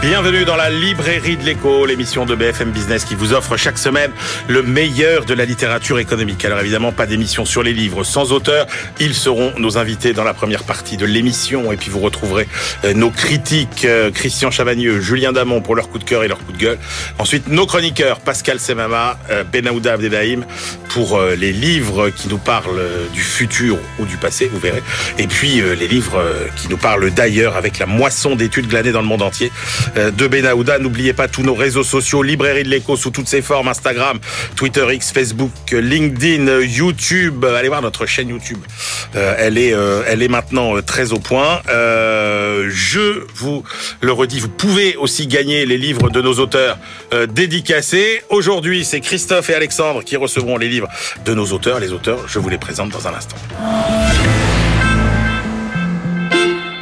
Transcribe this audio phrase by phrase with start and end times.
[0.00, 4.12] Bienvenue dans la librairie de l'écho, l'émission de BFM Business qui vous offre chaque semaine
[4.46, 6.44] le meilleur de la littérature économique.
[6.44, 8.68] Alors évidemment, pas d'émission sur les livres sans auteur.
[9.00, 11.72] Ils seront nos invités dans la première partie de l'émission.
[11.72, 12.46] Et puis vous retrouverez
[12.84, 16.38] euh, nos critiques, euh, Christian Chavagneux, Julien Damon pour leur coup de cœur et leur
[16.38, 16.78] coup de gueule.
[17.18, 20.42] Ensuite, nos chroniqueurs, Pascal Semama, euh, Benaouda Abdelhaim
[20.90, 24.82] pour les livres qui nous parlent du futur ou du passé, vous verrez.
[25.18, 26.20] Et puis les livres
[26.56, 29.52] qui nous parlent d'ailleurs avec la moisson d'études glanées dans le monde entier.
[29.96, 30.78] Euh, de Benahouda.
[30.78, 34.18] N'oubliez pas tous nos réseaux sociaux, Librairie de l'écho sous toutes ses formes, Instagram,
[34.56, 37.44] Twitter X, Facebook, LinkedIn, YouTube.
[37.44, 38.58] Allez voir notre chaîne YouTube.
[39.16, 41.60] Euh, elle est, euh, elle est maintenant très au point.
[41.68, 43.62] je vous
[44.00, 46.78] le redis, vous pouvez aussi gagner les livres de nos auteurs
[47.28, 48.22] dédicacés.
[48.30, 50.88] Aujourd'hui, c'est Christophe et Alexandre qui recevront les livres
[51.24, 51.80] de nos auteurs.
[51.80, 53.36] Les auteurs, je vous les présente dans un instant.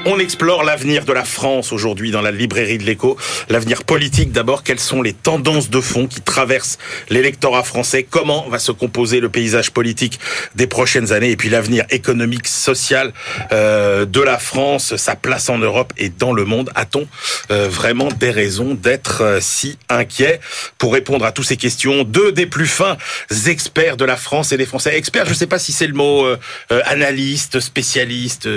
[0.08, 3.16] On explore l'avenir de la France aujourd'hui dans la librairie de l'écho.
[3.48, 4.62] L'avenir politique d'abord.
[4.62, 6.78] Quelles sont les tendances de fond qui traversent
[7.10, 8.06] l'électorat français?
[8.08, 10.20] Comment va se composer le paysage politique
[10.54, 11.32] des prochaines années?
[11.32, 13.12] Et puis l'avenir économique, social
[13.50, 16.70] euh, de la France, sa place en Europe et dans le monde.
[16.76, 17.08] A-t-on
[17.50, 20.38] euh, vraiment des raisons d'être euh, si inquiet
[20.78, 22.96] Pour répondre à toutes ces questions, deux des plus fins
[23.48, 24.96] experts de la France et des Français.
[24.96, 26.24] Experts, je ne sais pas si c'est le mot
[26.70, 28.48] analyste, spécialiste.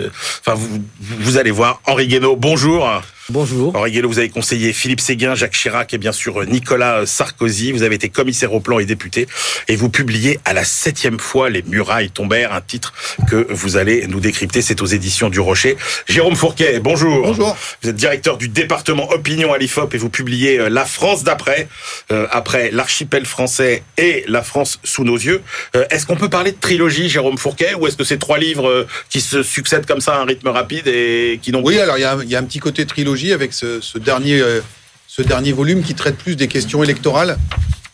[0.41, 1.81] Enfin, vous, vous allez voir.
[1.85, 2.85] Henri Guénaud, bonjour.
[3.31, 3.75] Bonjour.
[3.75, 7.71] Henri Guélo, vous avez conseillé Philippe Séguin, Jacques Chirac et bien sûr Nicolas Sarkozy.
[7.71, 9.27] Vous avez été commissaire au plan et député.
[9.67, 12.91] Et vous publiez à la septième fois Les murailles tombèrent, un titre
[13.29, 14.63] que vous allez nous décrypter.
[14.63, 15.77] C'est aux éditions du Rocher.
[16.07, 17.21] Jérôme Fourquet, bonjour.
[17.21, 17.55] Bonjour.
[17.83, 21.67] Vous êtes directeur du département opinion à l'IFOP et vous publiez euh, La France d'après,
[22.11, 25.43] euh, après l'archipel français et La France sous nos yeux.
[25.75, 28.87] Euh, est-ce qu'on peut parler de trilogie, Jérôme Fourquet, ou est-ce que c'est trois livres
[29.09, 32.25] qui se succèdent comme ça à un rythme rapide et qui n'ont Oui, alors il
[32.25, 34.61] y, y a un petit côté trilogie avec ce, dernier, euh,
[35.07, 37.37] ce dernier volume qui traite plus des questions électorales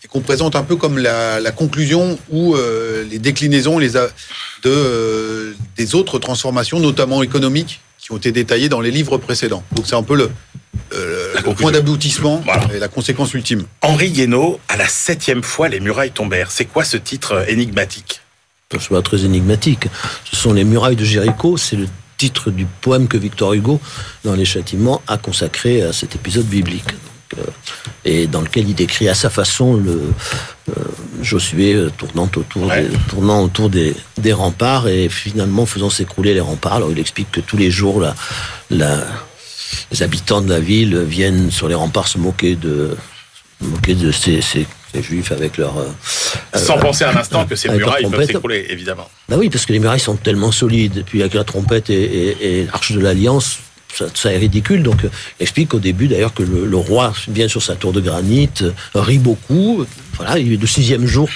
[0.04, 4.10] et qu'on présente un peu comme la, conclusion ou euh, les déclinaisons les de,
[4.66, 9.64] euh, des autres transformations, notamment économiques, qui ont été détaillées dans les livres précédents.
[9.72, 10.30] Donc c'est un peu le,
[11.58, 12.44] point d'aboutissement
[12.74, 13.64] et la conséquence ultime.
[13.82, 16.52] Henri Guénaud, à la septième fois, les murailles tombèrent.
[16.52, 18.22] C'est quoi ce titre énigmatique?
[18.78, 19.88] Ce pas très énigmatique.
[20.30, 21.58] Ce sont les murailles de Jéricho.
[21.58, 21.88] C'est le
[22.18, 23.80] titre du poème que Victor Hugo,
[24.24, 26.90] dans Les Châtiments, a consacré à cet épisode biblique.
[27.38, 27.44] Euh,
[28.06, 30.00] et dans lequel il décrit à sa façon le
[30.70, 30.74] euh,
[31.24, 36.40] Josué euh, tournant autour, des, tournant autour des, des, remparts et finalement faisant s'écrouler les
[36.40, 36.76] remparts.
[36.76, 38.16] Alors il explique que tous les jours, la,
[38.70, 39.04] la,
[39.92, 42.96] les habitants de la ville viennent sur les remparts se moquer de,
[43.62, 45.78] moquer de ces, ces les Juifs avec leur...
[45.78, 49.10] Euh, Sans penser un instant que ces murailles peuvent s'écrouler, évidemment.
[49.30, 51.04] Bah oui, parce que les murailles sont tellement solides.
[51.06, 53.60] Puis avec la trompette et, l'arche de l'Alliance,
[54.14, 54.84] ça, est ridicule.
[54.84, 58.50] Donc, il explique au début d'ailleurs que le, roi vient sur sa tour de granit,
[58.94, 59.86] rit beaucoup.
[60.14, 61.30] Voilà, il est le sixième jour.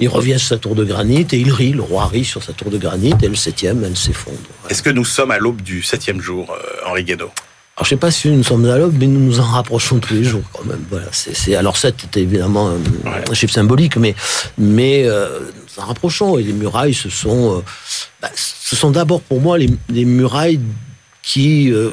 [0.00, 1.72] Il revient sur sa tour de granit et il rit.
[1.72, 4.38] Le roi rit sur sa tour de granit et le septième, elle s'effondre.
[4.68, 7.30] Est-ce que nous sommes à l'aube du septième jour, euh, Henri Guénaud
[7.76, 10.14] alors, je sais pas si nous sommes à l'aube, mais nous nous en rapprochons tous
[10.14, 10.84] les jours quand même.
[10.90, 14.14] Voilà, c'est, alors 7 était évidemment un, chiffre symbolique, mais,
[14.58, 16.38] mais euh, nous en rapprochons.
[16.38, 17.62] Et les murailles, ce sont, euh,
[18.22, 20.60] bah, ce sont d'abord pour moi les, les murailles
[21.22, 21.90] qui euh,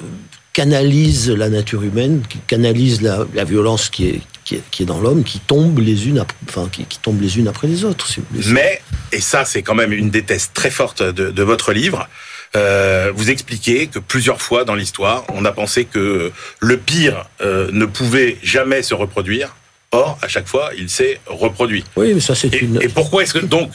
[0.53, 4.86] canalisent la nature humaine, qui canalisent la, la violence qui est, qui est, qui est
[4.86, 7.86] dans l'homme, qui tombent les unes, après, enfin, qui, qui, tombent les unes après les
[7.86, 8.08] autres.
[8.46, 12.08] mais, et ça, c'est quand même une des thèses très fortes de, de votre livre.
[12.56, 17.69] Euh, vous expliquez que plusieurs fois dans l'histoire, on a pensé que le pire euh,
[17.72, 19.56] ne pouvait jamais se reproduire.
[19.91, 21.84] Or, à chaque fois, il s'est reproduit.
[21.95, 22.81] Oui, mais ça c'est une.
[22.81, 23.72] Et pourquoi est-ce que donc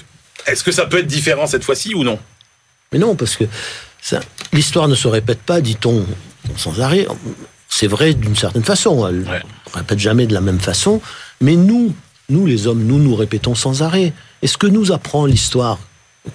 [0.47, 2.19] est-ce que ça peut être différent cette fois-ci ou non?
[2.93, 3.45] Mais non, parce que
[4.53, 6.07] l'histoire ne se répète pas, dit-on
[6.57, 7.07] sans arrêt.
[7.69, 9.07] C'est vrai d'une certaine façon.
[9.09, 11.01] Elle ne répète jamais de la même façon.
[11.41, 11.95] Mais nous,
[12.29, 14.13] nous les hommes, nous nous répétons sans arrêt.
[14.43, 15.79] est ce que nous apprend l'histoire?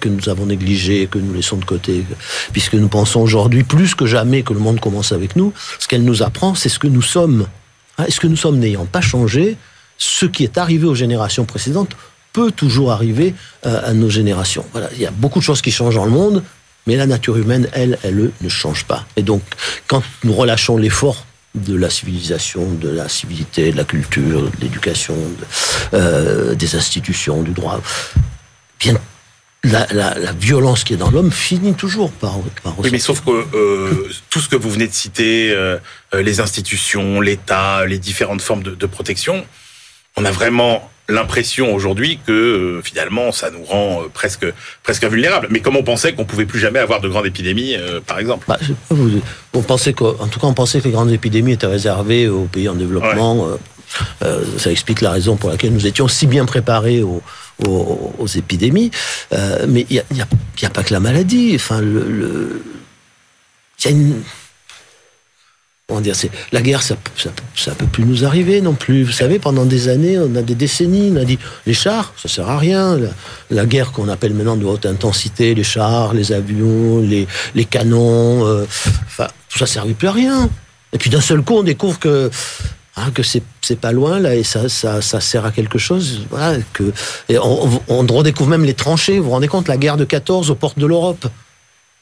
[0.00, 2.04] Que nous avons négligé, que nous laissons de côté,
[2.52, 6.04] puisque nous pensons aujourd'hui plus que jamais que le monde commence avec nous, ce qu'elle
[6.04, 7.46] nous apprend, c'est ce que nous sommes.
[7.98, 9.56] Hein, est-ce que nous sommes n'ayant pas changé
[9.98, 11.96] Ce qui est arrivé aux générations précédentes
[12.32, 13.34] peut toujours arriver
[13.66, 14.64] euh, à nos générations.
[14.72, 16.42] Voilà, il y a beaucoup de choses qui changent dans le monde,
[16.86, 19.04] mais la nature humaine, elle, elle ne change pas.
[19.16, 19.42] Et donc,
[19.86, 25.14] quand nous relâchons l'effort de la civilisation, de la civilité, de la culture, de l'éducation,
[25.92, 27.80] euh, des institutions, du droit,
[28.80, 28.96] bien
[29.64, 33.20] la, la, la, violence qui est dans l'homme finit toujours par, par Oui, mais sauf
[33.24, 35.78] que euh, tout ce que vous venez de citer, euh,
[36.14, 39.44] euh, les institutions, l'État, les différentes formes de, de, protection,
[40.16, 44.46] on a vraiment l'impression aujourd'hui que euh, finalement ça nous rend euh, presque
[44.82, 45.46] presque invulnérables.
[45.50, 48.46] Mais comme on pensait qu'on pouvait plus jamais avoir de grandes épidémies, euh, par exemple.
[48.48, 49.20] Bah, je sais pas, vous-
[49.54, 52.46] on pensait que, en tout cas, on pensait que les grandes épidémies étaient réservées aux
[52.46, 53.46] pays en développement.
[54.56, 57.22] Ça explique la raison pour laquelle nous étions si bien préparés aux,
[57.66, 58.90] aux- épidémies.
[59.32, 61.52] Euh, mais il n'y a, pas que la maladie.
[61.54, 61.82] Enfin,
[66.52, 69.04] la guerre, ça, ça, ça peut plus nous arriver non plus.
[69.04, 72.28] Vous savez, pendant des années, on a des décennies, on a dit les chars, ça
[72.28, 72.98] sert à rien.
[73.50, 78.64] La, guerre qu'on appelle maintenant de haute intensité, les chars, les avions, les, canons, euh,
[79.48, 80.50] tout ça servait plus à rien.
[80.92, 82.30] Et puis d'un seul coup, on découvre que
[82.96, 83.42] hein, que c'est
[83.80, 86.26] pas loin là et ça, ça sert à quelque chose.
[86.72, 86.92] Que
[87.38, 89.18] on, redécouvre même les tranchées.
[89.18, 91.26] Vous vous rendez compte la guerre de 14 aux portes de l'Europe.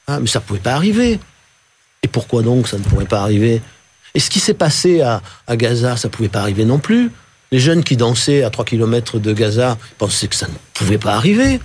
[0.07, 1.21] Ah, mais ça pouvait pas arriver.
[2.03, 3.61] Et pourquoi donc ça ne pourrait pas arriver?
[4.15, 5.23] Et ce qui s'est passé à,
[5.57, 7.11] Gaza, ça pouvait pas arriver non plus.
[7.53, 11.15] Les jeunes qui dansaient à 3 km de Gaza pensaient que ça ne pouvait pas
[11.15, 11.61] arriver.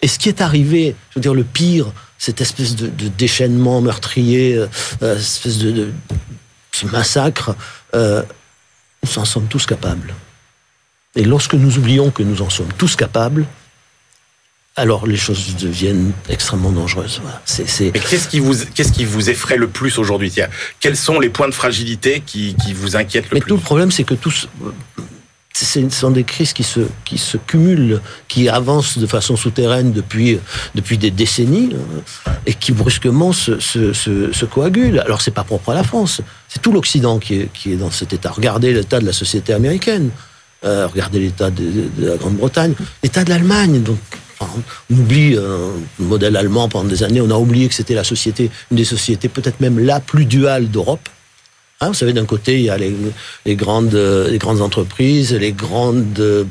[0.00, 4.56] Et ce qui est arrivé, je veux dire, le pire, cette espèce de, déchaînement meurtrier,
[4.56, 4.66] euh,
[5.02, 5.92] euh, espèce de,
[6.90, 7.54] massacre,
[7.94, 8.22] euh,
[9.04, 10.14] nous en sommes tous capables.
[11.14, 13.46] Et lorsque nous oublions que nous en sommes tous capables,
[14.76, 17.18] alors les choses deviennent extrêmement dangereuses.
[17.22, 17.42] Voilà.
[17.44, 20.48] C'est, c'est- Mais qu'est-ce qui vous qu'est-ce qui vous effraie le plus aujourd'hui Tiens,
[20.80, 23.62] Quels sont les points de fragilité qui, qui vous inquiètent le Mais plus tout le
[23.62, 24.48] problème, c'est que tous,
[25.52, 30.38] ce sont des crises qui se, qui se cumulent, qui avancent de façon souterraine depuis,
[30.74, 35.00] depuis des décennies, euh, et qui brusquement se, coagulent.
[35.00, 37.90] Alors, c'est pas propre à la France, c'est tout l'Occident qui est, qui est dans
[37.90, 38.30] cet état.
[38.30, 40.10] Regardez l'état de la société américaine,
[40.64, 43.82] euh, regardez l'état de, la Grande-Bretagne, l'état de l'Allemagne.
[43.82, 43.98] Donc,
[44.40, 45.70] on oublie euh,
[46.00, 48.84] le modèle allemand pendant des années, on a oublié que c'était la société, une des
[48.84, 51.08] sociétés peut-être même la plus duale d'Europe.
[51.82, 53.98] Hein, vous savez, d'un côté, il y a les, grandes,
[54.34, 56.44] grandes entreprises, les grandes euh,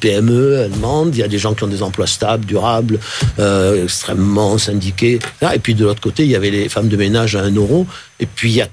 [0.00, 1.14] PME allemandes.
[1.14, 2.98] Il y a des gens qui ont des emplois stables, durables,
[3.38, 5.16] euh, extrêmement syndiqués.
[5.16, 5.52] etc.
[5.56, 7.86] Et puis de l'autre côté, il y avait les femmes de ménage à un euro.
[8.18, 8.68] Et puis il y a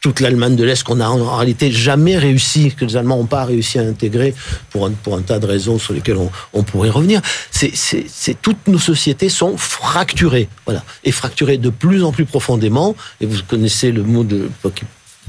[0.00, 3.44] toute l'Allemagne de l'Est qu'on a en réalité jamais réussi, que les Allemands n'ont pas
[3.44, 4.34] réussi à intégrer
[4.70, 6.18] pour un, tas de raisons sur lesquelles
[6.52, 7.20] on, pourrait revenir.
[7.52, 12.96] C'est toutes nos sociétés sont fracturées, voilà, et fracturées de plus en plus profondément.
[13.20, 14.48] Et vous connaissez le mot de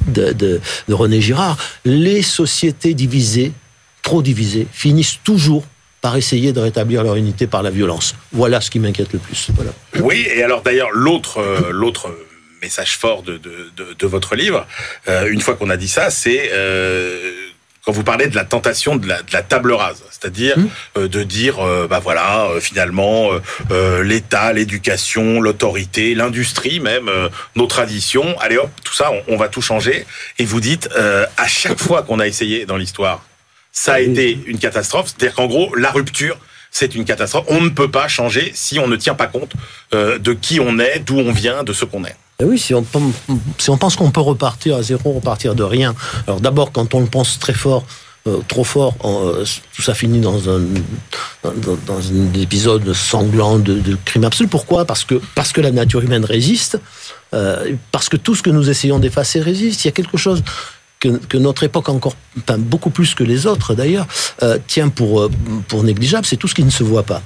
[0.08, 0.60] de, de,
[0.90, 3.52] René Girard, les sociétés divisées,
[4.02, 5.66] trop divisées, finissent toujours
[6.02, 8.16] par essayer de rétablir leur unité par la violence.
[8.32, 9.50] Voilà ce qui m'inquiète le plus.
[10.00, 12.10] Oui, et alors d'ailleurs, l'autre, euh, l'autre
[12.62, 14.68] message fort de, de, de, de votre livre,
[15.08, 17.32] euh, une fois qu'on a dit ça, c'est euh,
[17.84, 20.68] quand vous parlez de la tentation de la, de la table rase, c'est-à-dire Mmh.
[20.98, 23.30] euh, de dire, euh, bah voilà, euh, finalement,
[23.72, 29.38] euh, l'État, l'éducation, l'autorité, l'industrie même, euh, nos traditions, allez hop, tout ça, on, on
[29.38, 30.06] va tout changer.
[30.40, 33.24] Et vous dites, euh, à chaque fois qu'on a essayé dans l'histoire,
[33.72, 35.08] ça a été une catastrophe.
[35.08, 36.38] C'est-à-dire qu'en gros, la rupture,
[36.72, 37.46] c'est une catastrophe.
[37.48, 39.54] On ne peut pas changer si on ne tient pas compte
[39.94, 42.16] euh, de qui on est, d'où on vient, de ce qu'on est.
[42.42, 45.94] Et oui, si on, pense qu'on peut repartir à zéro, repartir de rien.
[46.26, 47.86] Alors d'abord, quand on le pense très fort,
[48.28, 49.46] euh, trop fort, euh,
[49.76, 50.62] tout ça finit dans un,
[52.36, 54.50] épisode sanglant de, crime absolu.
[54.50, 54.86] Pourquoi?
[54.86, 56.80] Parce que parce que la nature humaine résiste,
[57.36, 59.86] euh, parce que tout ce que nous essayons d'effacer résiste.
[59.86, 60.44] Il y a quelque chose
[61.00, 62.16] que, notre époque encore,
[62.58, 64.08] beaucoup plus que les autres d'ailleurs,
[64.68, 65.30] tient pour
[65.84, 67.22] négligeable, c'est tout ce qui ne se voit pas.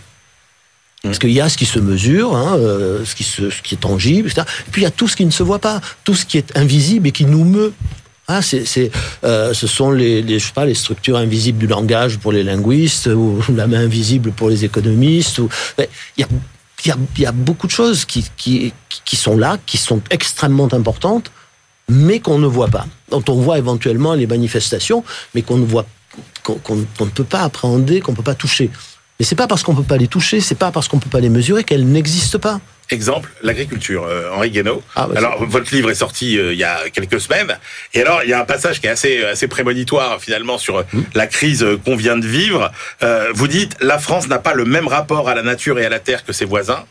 [1.06, 3.16] Parce qu'il y a ce qui se mesure, hein, euh, ce,
[3.62, 4.46] qui est tangible, etc.
[4.68, 6.38] Et puis il y a tout ce qui ne se voit pas, tout ce qui
[6.38, 7.74] est invisible et qui nous meut.
[8.28, 8.90] Ah, c'est,
[9.24, 10.40] euh, ce sont les,
[10.74, 15.42] structures invisibles du langage pour les linguistes, ou la main invisible pour les économistes.
[16.18, 16.26] Il
[16.86, 18.74] y a, beaucoup de choses qui,
[19.14, 21.32] sont là, qui sont extrêmement importantes,
[21.88, 22.88] mais qu'on ne voit pas.
[23.12, 25.04] Dont on voit éventuellement les manifestations,
[25.36, 25.86] mais qu'on ne voit,
[26.42, 28.72] qu'on- qu'on ne peut pas appréhender, qu'on ne peut pas toucher.
[29.20, 31.22] Mais c'est pas parce qu'on peut pas les toucher, c'est pas parce qu'on peut pas
[31.22, 32.60] les mesurer qu'elles n'existent pas.
[32.92, 34.04] Exemple, l'agriculture.
[34.04, 34.84] Euh, Henri Guénaud.
[34.96, 37.58] Ah, bah, alors, votre livre est sorti euh, il y a quelques semaines.
[37.94, 40.84] Et alors, il y a un passage qui est assez, assez prémonitoire, finalement, sur euh,
[41.16, 42.72] la crise euh, qu'on vient de vivre.
[43.02, 45.90] Euh, vous dites, la France n'a pas le même rapport à la nature et à
[45.90, 46.86] la terre que ses voisins.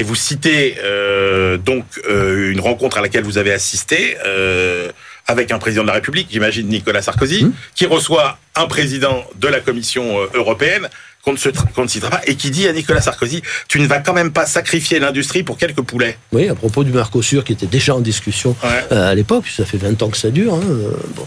[0.00, 4.90] Et vous citez euh, donc euh, une rencontre à laquelle vous avez assisté euh,
[5.26, 9.60] avec un président de la République, j'imagine Nicolas Sarkozy, qui reçoit un président de la
[9.60, 10.88] Commission euh, européenne
[11.28, 13.86] qu'on ne, se qu'on ne citera pas et qui dit à Nicolas Sarkozy Tu ne
[13.86, 16.16] vas quand même pas sacrifier l'industrie pour quelques poulets.
[16.32, 18.84] Oui, à propos du Mercosur qui était déjà en discussion Ouais.
[18.92, 20.54] euh, à l'époque, ça fait 20 ans que ça dure.
[20.54, 21.26] hein, euh, bon.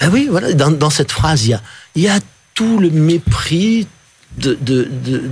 [0.00, 1.62] Ben oui, voilà, dans, dans cette phrase, il y a,
[1.94, 2.18] il y a
[2.54, 3.86] tout le mépris
[4.38, 5.22] de, de, de,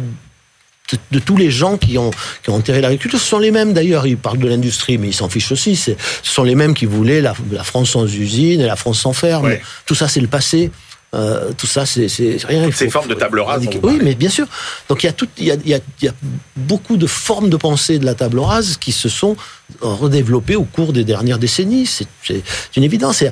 [0.90, 2.10] de- de tous les gens qui ont,
[2.42, 3.20] qui ont enterré l'agriculture.
[3.20, 5.76] Ce sont les mêmes d'ailleurs, ils parlent de l'industrie, mais ils s'en fichent aussi.
[5.76, 9.12] Ce sont les mêmes qui voulaient la, la France sans usine et la France sans
[9.12, 9.44] ferme.
[9.44, 9.60] Ouais.
[9.84, 10.70] Tout ça, c'est le passé.
[11.14, 12.06] Euh, tout ça, c'est
[12.44, 12.66] rien.
[12.66, 14.46] il Ces formes de table rase Oui, mais bien sûr.
[14.90, 15.70] Donc il y a tout, il y a, il
[16.02, 16.12] y a-
[16.56, 19.34] beaucoup de formes de pensée de la table rase qui se sont
[19.80, 21.86] redéveloppées au cours des dernières décennies.
[21.86, 22.42] C'est c'est
[22.76, 23.22] une évidence.
[23.22, 23.30] Euh,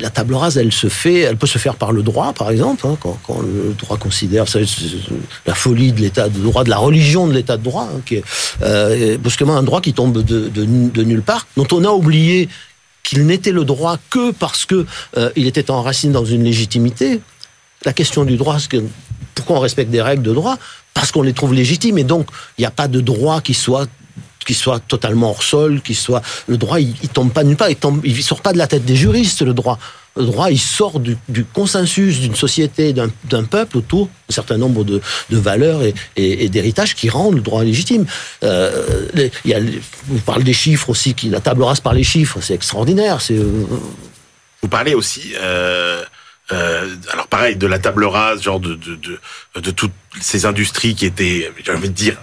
[0.00, 2.86] La table rase, elle se fait, elle peut se faire par le droit, par exemple,
[2.86, 4.66] hein, quand, quand le droit considère savez,
[5.46, 8.16] la folie de l'état de droit, de la religion de l'état de droit, hein, qui
[8.16, 8.24] est
[8.62, 12.48] euh, brusquement un droit qui tombe de, de, de nulle part, dont on a oublié
[13.06, 14.84] qu'il n'était le droit que parce que
[15.16, 17.20] euh, il était enraciné dans une légitimité.
[17.84, 18.82] La question du droit, c'est que
[19.34, 20.58] pourquoi on respecte des règles de droit?
[20.92, 22.26] Parce qu'on les trouve légitimes et donc
[22.58, 23.86] il n'y a pas de droit qui soit
[24.44, 27.76] qui soit totalement hors sol, qui soit le droit, il, tombe pas nulle part, il
[27.76, 29.78] tombe, il sort pas de la tête des juristes le droit.
[30.16, 35.00] Le droit, il sort du, consensus d'une société, d'un peuple autour d'un certain nombre de,
[35.30, 35.82] valeurs
[36.16, 38.06] et, d'héritages qui rendent le droit légitime.
[38.42, 39.08] Euh,
[39.44, 39.60] y a,
[40.06, 43.18] vous parlez des chiffres aussi, qui, la table rase par les chiffres, c'est extraordinaire.
[43.30, 43.64] Euh,
[44.62, 46.02] Vous parlez aussi, euh,
[47.12, 51.06] alors pareil, de la table rase, genre de, de, de, de toutes ces industries qui
[51.06, 52.16] étaient, j'ai envie de dire,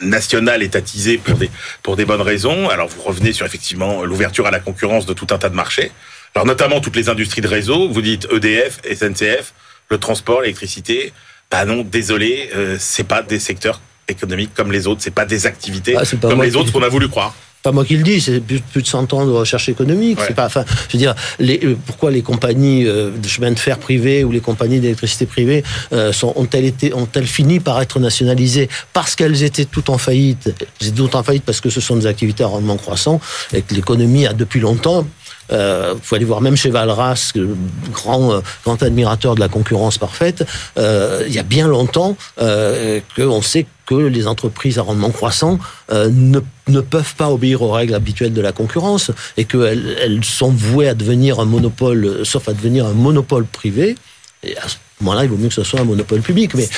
[0.00, 1.50] nationales, étatisées pour des,
[1.82, 2.68] pour des bonnes raisons.
[2.68, 5.92] Alors vous revenez sur effectivement l'ouverture à la concurrence de tout un tas de marchés.
[6.34, 9.54] Alors notamment toutes les industries de réseau, vous dites EDF, SNCF,
[9.88, 11.12] le transport, l'électricité.
[11.48, 15.46] Bah non, désolé, euh, c'est pas des secteurs économiques comme les autres, c'est pas des
[15.46, 17.34] activités Ah, pas comme les autres qu'on a voulu croire.
[17.62, 20.18] pas moi qui le dis, c'est plus, de 100 ans de recherche économique.
[20.18, 20.24] Ouais.
[20.26, 23.58] C'est pas, enfin, je veux dire, les, euh, pourquoi les compagnies euh, de chemin de
[23.58, 25.62] fer privées ou les compagnies d'électricité privées
[25.92, 30.52] euh, sont, ont-elles été, ont-elles fini par être nationalisées parce qu'elles étaient toutes en faillite?
[30.80, 33.20] Elles étaient toutes en faillite parce que ce sont des activités à rendement croissant
[33.52, 35.06] et que l'économie a depuis longtemps
[35.52, 37.56] euh, pouvez aller voir même chez Valras, le
[37.92, 40.44] grand, euh, grand admirateur de la concurrence parfaite,
[40.78, 45.58] euh, il y a bien longtemps euh, qu'on sait que les entreprises à rendement croissant
[45.92, 50.24] euh, ne, ne peuvent pas obéir aux règles habituelles de la concurrence et qu'elles elles
[50.24, 53.96] sont vouées à devenir un monopole, euh, sauf à devenir un monopole privé.
[54.42, 56.54] Et à ce moment-là, il vaut mieux que ce soit un monopole public.
[56.54, 56.68] Mais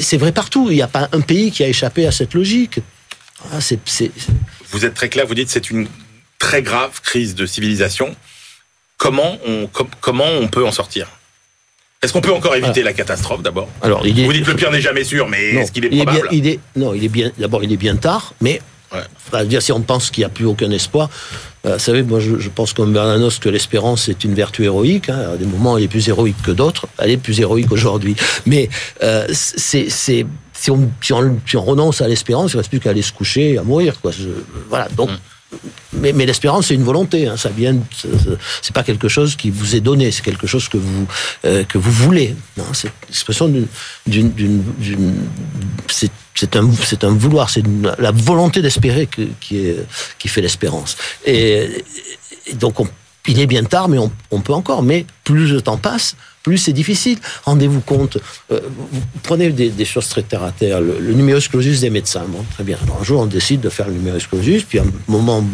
[0.00, 0.68] c'est vrai partout.
[0.70, 2.80] Il n'y a pas un pays qui a échappé à cette logique.
[3.52, 3.58] Ah,
[4.70, 5.86] vous êtes très clair, vous dites c'est une
[6.38, 8.14] très grave crise de civilisation.
[8.98, 11.08] Comment on, com- comment on peut en sortir?
[12.02, 13.68] Est-ce qu'on peut encore éviter la catastrophe d'abord?
[13.82, 16.04] Alors, il est, Vous dites le pire n'est jamais sûr, mais est-ce qu'il est il
[16.04, 17.30] bien, il est, Non, il est bien.
[17.38, 18.60] D'abord, il est bien tard, mais
[18.92, 19.00] Ouais.
[19.26, 21.10] enfin, dire, si on pense qu'il n'y a plus aucun espoir,
[21.66, 25.08] euh, vous savez, moi, je, je pense comme Bernanos que l'espérance est une vertu héroïque.
[25.08, 26.86] Hein, à des moments, elle est plus héroïque que d'autres.
[26.98, 28.14] Elle est plus héroïque aujourd'hui.
[28.46, 28.68] Mais
[29.02, 32.78] euh, c'est, si on, si on, si on renonce à l'espérance, il ne reste plus
[32.78, 34.00] qu'à aller se coucher, et à mourir.
[34.00, 34.12] Quoi.
[34.12, 34.28] Je-
[34.68, 34.88] voilà.
[34.96, 35.10] Donc.
[35.10, 35.16] Mm.
[35.92, 37.26] Mais, l'espérance, c'est une volonté.
[37.26, 37.74] Hein, ça vient.
[38.62, 40.10] c'est- pas quelque chose qui vous est donné.
[40.10, 41.06] C'est quelque chose que vous
[41.44, 42.34] euh, que vous voulez.
[42.58, 42.62] hein.
[42.72, 43.48] c'est l'expression
[44.06, 45.14] d'une
[45.88, 47.48] c'est un c'est un vouloir.
[47.50, 47.62] C'est
[47.98, 49.08] la volonté d'espérer
[49.40, 49.72] qui
[50.18, 50.96] qui fait l'espérance.
[51.24, 51.84] Et,
[52.54, 52.88] donc on,
[53.26, 54.82] il est bien tard, mais on, on peut encore.
[54.82, 57.18] Mais plus le temps passe, plus c'est difficile.
[57.44, 58.18] Rendez-vous compte.
[58.52, 58.60] euh,
[59.24, 60.80] prenez des, choses très terre à terre.
[60.80, 62.24] Le, le numerus clausus des médecins.
[62.28, 62.78] Bon, très bien.
[63.00, 65.44] Un jour, on décide de faire le numerus clausus, puis un moment,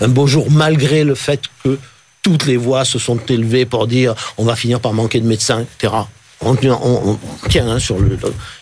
[0.00, 1.78] un beau jour, malgré le fait que
[2.22, 5.60] toutes les voix se sont élevées pour dire on va finir par manquer de médecins,
[5.60, 5.92] etc.
[6.40, 8.16] On, tient- on- on tient hein, sur le.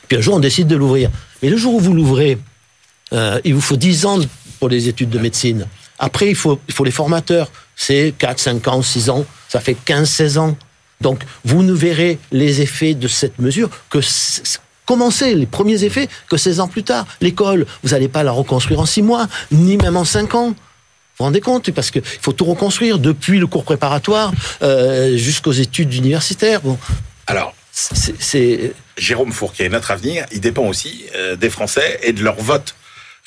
[0.08, 1.10] Puis un jour, on décide de l'ouvrir.
[1.44, 2.38] Mais le jour où vous l'ouvrez,
[3.12, 4.18] euh, il vous faut 10 ans
[4.58, 5.68] pour les études de médecine.
[6.00, 7.52] Après, il faut, il faut les formateurs.
[7.76, 9.24] C'est 4, 5 ans, 6 ans.
[9.48, 10.56] Ça fait 15, 16 ans.
[11.00, 13.98] Donc, vous ne verrez les effets de cette mesure que
[14.86, 17.06] commencer les premiers effets que 16 ans plus tard.
[17.20, 20.48] L'école, vous n'allez pas la reconstruire en 6 mois, ni même en 5 ans.
[20.48, 20.54] Vous
[21.18, 21.70] vous rendez compte?
[21.72, 26.60] Parce qu'il faut tout reconstruire, depuis le cours préparatoire euh, jusqu'aux études universitaires.
[26.62, 26.78] Bon,
[27.26, 32.22] Alors, c'est- c'est Jérôme Fourquet, notre avenir, il dépend aussi euh, des Français et de
[32.24, 32.74] leur vote.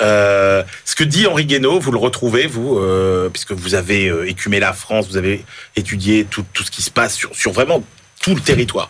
[0.01, 4.27] Euh, ce que dit Henri Guénaud, vous le retrouvez, vous, euh, puisque vous avez euh,
[4.27, 7.84] écumé la France, vous avez étudié tout, ce qui se passe sur, vraiment
[8.22, 8.89] tout le territoire.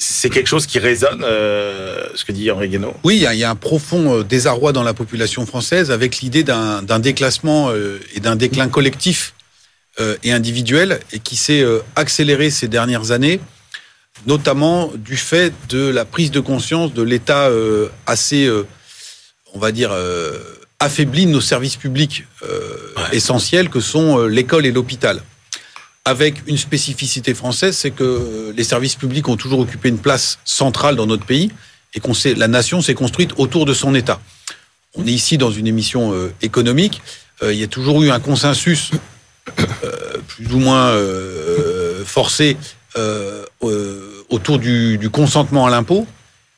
[0.00, 2.94] C'est quelque chose qui résonne, ce que dit Henri Guénaud?
[3.04, 7.72] Oui, il y, a- un profond désarroi dans la population française avec l'idée d'un déclassement
[8.14, 9.34] et d'un déclin collectif
[10.22, 11.64] et individuel et qui s'est
[11.96, 13.40] accéléré ces dernières années,
[14.26, 17.50] notamment du fait de la prise de conscience de l'état
[18.06, 18.48] assez,
[19.54, 20.38] on va dire, euh,
[20.78, 23.16] affaibli nos services publics euh, Ouais.
[23.16, 25.22] essentiels que sont euh, l'école et l'hôpital.
[26.04, 30.38] Avec une spécificité française, c'est que euh, les services publics ont toujours occupé une place
[30.44, 31.50] centrale dans notre pays
[31.94, 34.20] et qu'on sait, la nation s'est construite autour de son État.
[34.94, 36.12] On est ici dans une émission
[36.42, 37.00] économique.
[37.42, 38.90] Il y a toujours eu un consensus
[40.28, 40.92] plus ou moins
[42.04, 42.56] forcé
[44.30, 46.06] autour du, du consentement à l'impôt,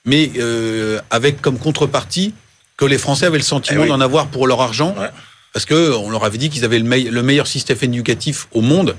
[0.05, 2.35] mais euh, avec comme contrepartie
[2.81, 3.89] que les Français avaient le sentiment Eh oui.
[3.91, 5.11] d'en avoir pour leur argent, Ouais.
[5.53, 8.63] parce que on leur avait dit qu'ils avaient le, meille- le meilleur système éducatif au
[8.63, 8.97] monde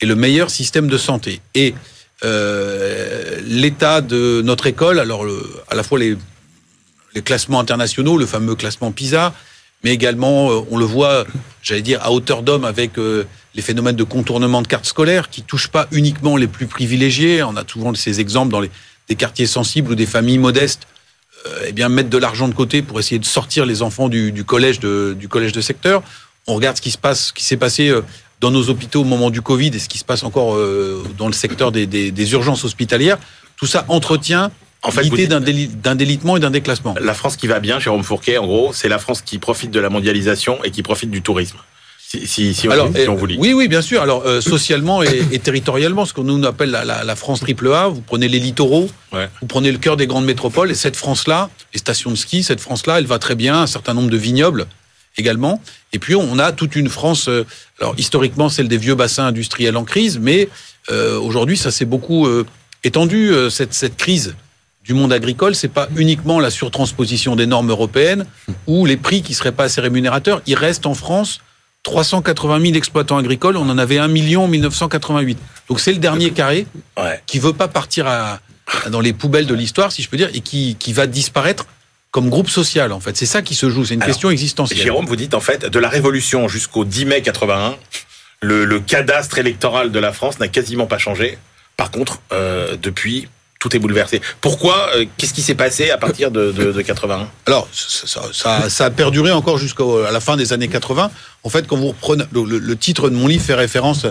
[0.00, 1.40] et le meilleur système de santé.
[1.54, 1.74] Et
[2.24, 5.38] euh, l'état de notre école, alors le,
[5.70, 6.16] à la fois les,
[7.14, 9.32] les classements internationaux, le fameux classement PISA,
[9.84, 11.24] mais également, euh, on le voit,
[11.62, 15.42] j'allais dire, à hauteur d'homme avec euh, les phénomènes de contournement de cartes scolaires qui
[15.42, 17.42] touchent pas uniquement les plus privilégiés.
[17.44, 18.70] On a souvent ces exemples dans les,
[19.08, 20.82] des quartiers sensibles ou des familles modestes.
[21.46, 24.30] Euh, eh bien, mettre de l'argent de côté pour essayer de sortir les enfants du,
[24.30, 26.02] du collège de, du collège de secteur.
[26.46, 28.02] On regarde ce qui se passe, ce qui s'est passé euh,
[28.40, 31.26] dans nos hôpitaux au moment du Covid et ce qui se passe encore euh, dans
[31.28, 33.18] le secteur des, des, des urgences hospitalières.
[33.56, 34.50] Tout ça entretient
[34.82, 36.94] En fait, l'idée dites- d'un déli- d'un délitement et d'un déclassement.
[37.00, 39.80] La France qui va bien, Jérôme Fourquet, en gros, c'est la France qui profite de
[39.80, 41.56] la mondialisation et qui profite du tourisme.
[42.12, 43.36] Si, si, si, on- Alors, si on vous lit.
[43.38, 44.02] oui, oui, bien sûr.
[44.02, 47.72] Alors, euh, socialement et, et territorialement, ce qu'on nous appelle la, la- la France triple
[47.72, 49.28] A, vous prenez les littoraux, Ouais.
[49.40, 52.58] vous prenez le cœur des grandes métropoles, et cette France-là, les stations de ski, cette
[52.60, 54.66] France-là, elle va très bien, un certain nombre de vignobles
[55.18, 55.62] également.
[55.92, 57.46] Et puis, on a toute une France, euh,
[57.80, 60.48] alors historiquement, celle des vieux bassins industriels en crise, mais
[60.90, 62.26] euh, aujourd'hui, ça s'est beaucoup
[62.82, 64.34] étendu, cette, cette crise
[64.82, 68.26] du monde agricole, c'est pas uniquement la surtransposition des normes européennes
[68.66, 70.42] ou les prix qui seraient pas assez rémunérateurs.
[70.48, 71.40] Il reste en France
[71.82, 75.38] 380 000 exploitants agricoles, on en avait 1 million en 1988.
[75.68, 76.66] Donc c'est le dernier carré
[76.98, 77.20] Ouais.
[77.26, 78.38] qui veut pas partir à,
[78.84, 81.66] à- dans les poubelles de l'histoire, si je peux dire, et qui, qui va disparaître
[82.10, 83.16] comme groupe social, en fait.
[83.16, 84.80] C'est ça qui se joue, c'est une Alors, question existentielle.
[84.80, 87.76] Jérôme, vous dites en fait, de la Révolution jusqu'au 10 mai 81,
[88.42, 91.38] le, le cadastre électoral de la France n'a quasiment pas changé.
[91.76, 93.28] Par contre, euh, depuis,
[93.60, 94.20] tout est bouleversé.
[94.40, 98.22] Pourquoi euh, Qu'est-ce qui s'est passé à partir de, de, de 81 Alors, ça, ça-
[98.32, 101.10] ça- ça a perduré encore jusqu'à la fin des années 80.
[101.44, 102.24] En fait, quand vous reprenez...
[102.32, 104.06] Le, le- titre de mon livre fait référence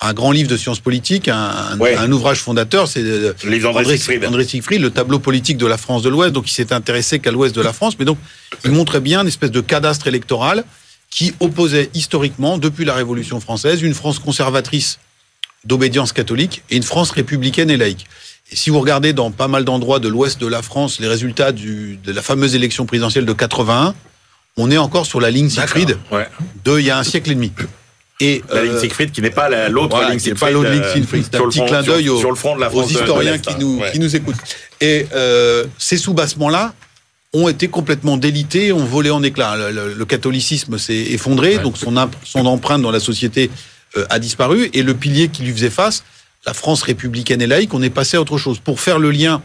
[0.00, 1.94] à un grand livre de sciences politiques, un, un- Ouais.
[1.96, 3.00] un ouvrage fondateur, c'est...
[3.02, 4.24] euh, Le livre d'André Siegfried.
[4.24, 6.32] André Siegfried, le tableau politique de la France de l'Ouest.
[6.32, 7.94] Donc, il s'est intéressé qu'à l'Ouest de la France.
[7.98, 8.16] Mais donc,
[8.64, 10.64] il montrait bien une espèce de cadastre électoral
[11.10, 14.98] qui opposait historiquement, depuis la Révolution française, une France conservatrice
[15.64, 18.06] d'obédience catholique et une France républicaine et laïque.
[18.50, 21.52] Et si vous regardez dans pas mal d'endroits de l'ouest de la France les résultats
[21.52, 23.94] du, de la fameuse élection présidentielle de 81,
[24.56, 25.96] on est encore sur la ligne Siegfried.
[26.12, 26.28] Ouais.
[26.64, 27.52] de il y a un siècle et demi.
[28.20, 30.48] Et La euh, ligne Siegfried qui n'est pas la- l'autre voilà, ligne qui n'est Siegfried.
[30.48, 31.24] pas l'autre ligne euh, Siegfried.
[31.30, 33.90] C'est un petit front- clin d'œil aux, aux historiens qui nous, Ouais.
[33.92, 34.36] qui nous écoutent.
[34.80, 36.74] Et euh, ces sous-bassements-là
[37.32, 39.56] ont été complètement délités, ont volé en éclats.
[39.56, 43.50] Le, le- le catholicisme s'est effondré, donc son empreinte dans la société
[43.96, 46.04] euh, a disparu, et le pilier qui lui faisait face,
[46.46, 48.58] la France républicaine et laïque, on est passé à autre chose.
[48.58, 49.42] Pour faire le lien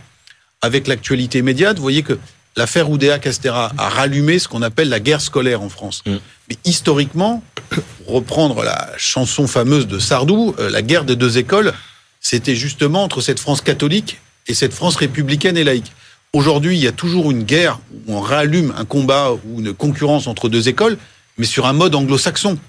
[0.62, 2.18] avec l'actualité immédiate, vous voyez que
[2.58, 6.04] l'affaire Oudéa Castera a rallumé ce qu'on appelle la guerre scolaire en France.
[6.06, 6.16] Mm.
[6.50, 11.74] Mais historiquement, pour reprendre la chanson fameuse de Sardou, euh, la guerre des deux écoles,
[12.20, 15.92] c'était justement entre cette France catholique et cette France républicaine et laïque.
[16.34, 20.28] Aujourd'hui, il y a toujours une guerre où on rallume un combat ou une concurrence
[20.28, 20.98] entre deux écoles,
[21.38, 22.60] mais sur un mode anglo-saxon.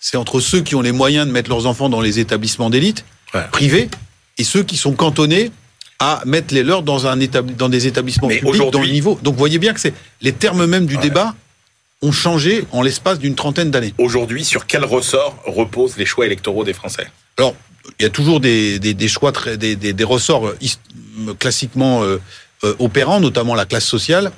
[0.00, 3.04] C'est entre ceux qui ont les moyens de mettre leurs enfants dans les établissements d'élite
[3.52, 3.88] Privés
[4.38, 5.50] et ceux qui sont cantonnés
[5.98, 9.18] à mettre les leurs dans, un établi- dans des établissements Mais publics dans le niveau.
[9.22, 11.02] Donc, vous voyez bien que c'est les termes mêmes du Ouais.
[11.02, 11.34] débat
[12.02, 13.94] ont changé en l'espace d'une trentaine d'années.
[13.98, 17.06] Aujourd'hui, sur quel ressort reposent les choix électoraux des Français?
[17.38, 17.54] Alors,
[17.98, 20.78] il y a toujours des, des, des choix, très, des, des, ressorts euh, his-
[21.38, 22.18] classiquement euh,
[22.64, 24.32] euh, opérants, notamment la classe sociale,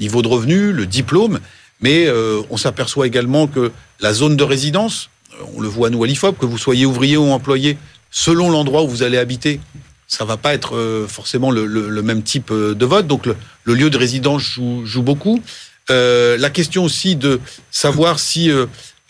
[0.00, 1.38] niveau de revenu, le diplôme,
[1.80, 5.90] mais euh, on s'aperçoit également que la zone de résidence, euh, on le voit à
[5.90, 7.76] nous à l'IFOP, que vous soyez ouvrier ou employé,
[8.14, 9.60] selon l'endroit où vous allez habiter,
[10.06, 13.08] ça va pas être euh, forcément le, même type euh, de vote.
[13.08, 15.42] Donc le, lieu de résidence joue, beaucoup.
[15.90, 18.50] Euh, la question aussi de savoir si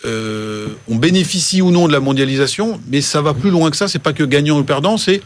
[0.05, 3.89] on bénéficie ou non de la mondialisation, mais ça va plus loin que ça.
[3.89, 5.21] C'est pas que gagnant ou perdant, c'est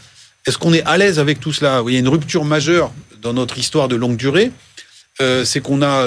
[0.46, 1.82] est-ce qu'on est à l'aise avec tout cela?
[1.86, 4.50] Il y a une rupture majeure dans notre histoire de longue durée.
[5.44, 6.06] C'est qu'on a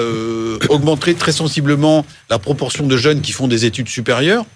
[0.70, 4.46] augmenté très sensiblement la proportion de jeunes qui font des études supérieures.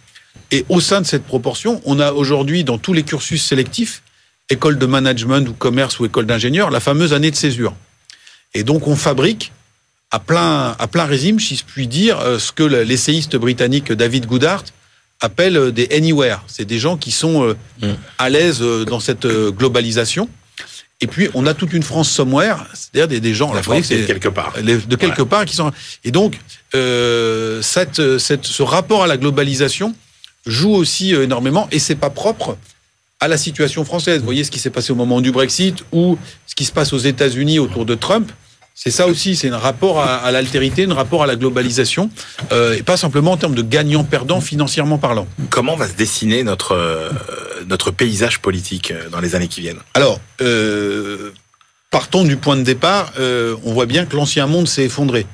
[0.51, 4.03] Et au sein de cette proportion, on a aujourd'hui dans tous les cursus sélectifs,
[4.51, 7.75] école de management ou commerce ou école d'ingénieur, la fameuse année de césure.
[8.55, 9.53] Et donc on fabrique
[10.11, 13.91] à plein, à plein régime, si je puis dire, euh, ce que le- l'essayiste britannique
[13.93, 14.65] David Goodhart
[15.21, 16.43] appelle euh, des anywhere.
[16.47, 17.87] C'est des gens qui sont euh, Mm.
[18.19, 20.29] à l'aise dans cette globalisation.
[21.03, 23.53] Et puis on a toute une France somewhere, c'est-à-dire des, des gens.
[23.53, 24.55] La France c'est- quelque part.
[24.63, 25.71] les- de quelque part qui sont
[26.05, 26.39] et donc
[26.75, 29.95] euh, cette, cette ce rapport à la globalisation
[30.47, 32.57] joue aussi euh, énormément et c'est pas propre
[33.21, 34.19] à la situation française.
[34.19, 36.93] Vous voyez ce qui s'est passé au moment du Brexit ou ce qui se passe
[36.93, 38.31] aux États-Unis autour de Trump.
[38.79, 42.11] C'est ça aussi, c'est un rapport à, à l'altérité, un rapport à la globalisation,
[42.53, 45.27] euh, et pas simplement en termes de gagnant-perdant financièrement parlant.
[45.49, 47.09] Comment va se dessiner notre, euh,
[47.69, 49.81] notre paysage politique dans les années qui viennent?
[49.95, 51.31] Alors, euh,
[51.91, 55.27] partons du point de départ, on voit bien que l'ancien monde s'est effondré.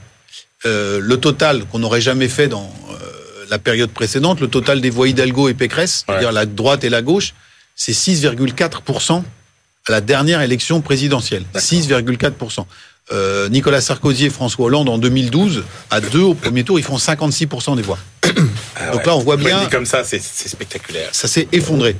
[0.65, 2.73] Le total qu'on n'aurait jamais fait dans
[3.53, 7.03] la période précédente, le total des voix Hidalgo et Pécresse, c'est-à-dire la droite et la
[7.03, 7.35] gauche,
[7.77, 9.23] c'est 6,4%
[9.89, 12.65] à la dernière élection présidentielle, 6,4%.
[13.13, 16.97] Euh, Nicolas Sarkozy et François Hollande en 2012, à deux au premier tour, ils font
[16.97, 17.99] 56% des voix.
[18.75, 21.11] Ah Donc là, on voit bien, comme ça, c'est spectaculaire.
[21.13, 21.95] ça s'est effondré.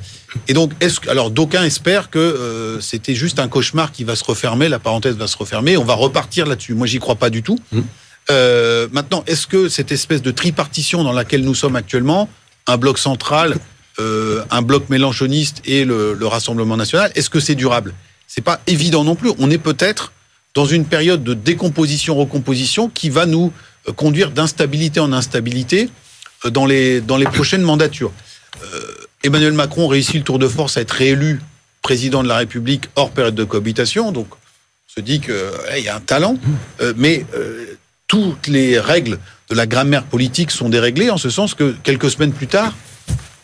[0.47, 0.71] Et donc,
[1.07, 5.15] alors d'aucuns espèrent que euh, c'était juste un cauchemar qui va se refermer, la parenthèse
[5.15, 6.73] va se refermer, on va repartir là-dessus.
[6.73, 7.59] Moi, j'y crois pas du tout.
[8.29, 12.29] Euh, maintenant, est-ce que cette espèce de tripartition dans laquelle nous sommes actuellement,
[12.67, 13.55] un bloc central,
[13.99, 17.93] euh, un bloc mélanchoniste et le, le Rassemblement national, est-ce que c'est durable?
[18.27, 19.31] C'est pas évident non plus.
[19.39, 20.13] On est peut-être
[20.53, 23.51] dans une période de décomposition-recomposition qui va nous
[23.87, 25.89] euh, conduire d'instabilité en instabilité
[26.45, 28.11] dans les, dans les prochaines mandatures.
[29.23, 31.39] Emmanuel Macron réussit le tour de force à être réélu
[31.81, 35.95] président de la République hors période de cohabitation, donc on se dit qu'il y a
[35.95, 36.37] un talent,
[36.97, 37.25] mais
[38.13, 39.17] toutes les règles
[39.49, 42.71] de la grammaire politique sont déréglées en ce sens que quelques semaines plus tard,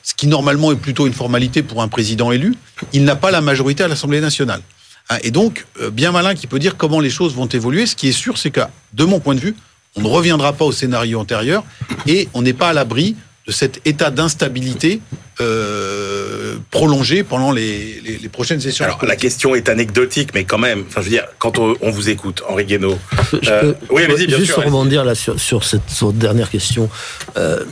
[0.04, 2.54] ce qui normalement est plutôt une formalité pour un président élu,
[2.94, 4.62] il n'a pas la majorité à l'Assemblée nationale.
[5.10, 7.88] Hein, Et donc, euh, bien malin qui peut dire comment les choses vont évoluer.
[7.88, 8.60] Ce qui est sûr, c'est que,
[8.94, 9.56] de mon point de vue,
[9.96, 11.64] on ne reviendra pas au scénario antérieur
[12.06, 13.16] et on n'est pas à l'abri
[13.50, 15.02] de cet état d'instabilité
[15.42, 18.86] euh, prolongé pendant les, les- les prochaines sessions.
[18.86, 21.90] Alors, la question est anecdotique, mais quand même, enfin, je veux dire, quand on, on
[21.90, 23.00] vous écoute, Henri Guénaud.
[23.42, 24.58] Je euh, peux- oui, vas-y, bien juste sûr.
[24.58, 24.66] vas-y.
[24.68, 26.92] rebondir là sur, sur cette, sur dernière question.
[27.36, 27.66] Il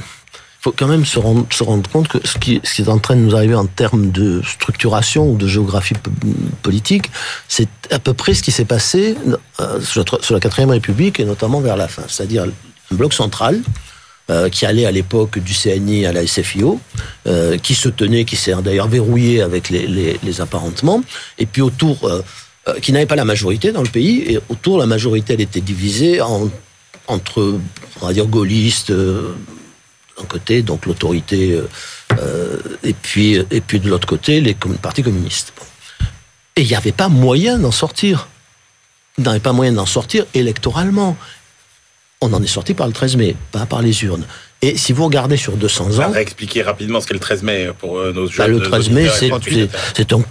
[0.61, 2.97] faut quand même se rendre, se rendre compte que ce qui, ce qui est en
[2.97, 6.09] train de nous arriver en termes de structuration ou de géographie po-
[6.63, 7.11] politique,
[7.47, 9.15] c'est à peu près ce qui s'est passé
[9.59, 12.01] euh, sur, la, sur la quatrième République et notamment vers la fin.
[12.07, 12.45] C'est-à-dire
[12.91, 13.59] un bloc central
[14.29, 16.81] euh, qui allait à l'époque du CNI à la SFIO,
[17.27, 21.01] euh, qui se tenait, qui s'est d'ailleurs verrouillé avec les, apparentements,
[21.37, 22.21] et puis autour, euh,
[22.81, 26.19] qui n'avait pas la majorité dans le pays, et autour, la majorité, elle était divisée
[26.19, 26.49] en,
[27.07, 27.57] entre,
[28.01, 31.61] on va dire, gaullistes, d'un côté, donc l'autorité,
[32.83, 35.53] et, puis, et puis de l'autre côté, les partis communistes.
[36.57, 38.27] Et il n'y avait pas moyen d'en sortir.
[39.17, 41.15] Il n'y avait pas moyen d'en sortir électoralement.
[42.21, 44.25] On en est sorti par le 13 mai, pas par les urnes.
[44.63, 47.43] Et si vous regardez sur 200 ans, On va expliquer rapidement ce qu'est le 13
[47.43, 50.21] mai pour euh, nos bah, jeunes le 13 mai, c'est un,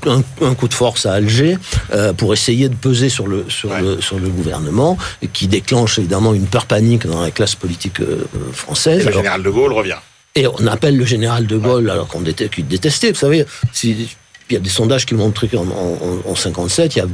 [0.43, 1.59] un- coup de force à Alger
[1.93, 3.81] euh, pour essayer de peser sur le, sur, Ouais.
[3.83, 4.99] le, sur le gouvernement,
[5.33, 9.03] qui déclenche évidemment une peur panique dans la classe politique euh, Et française.
[9.03, 9.95] le Alors, général de Gaulle revient.
[10.35, 13.13] et on appelle le général de Gaulle, alors qu'on déteste, qu'il détestait.
[13.13, 14.09] Vous savez, si,
[14.49, 17.07] il y a des sondages qui montrent qu'en en, en 57, il y a,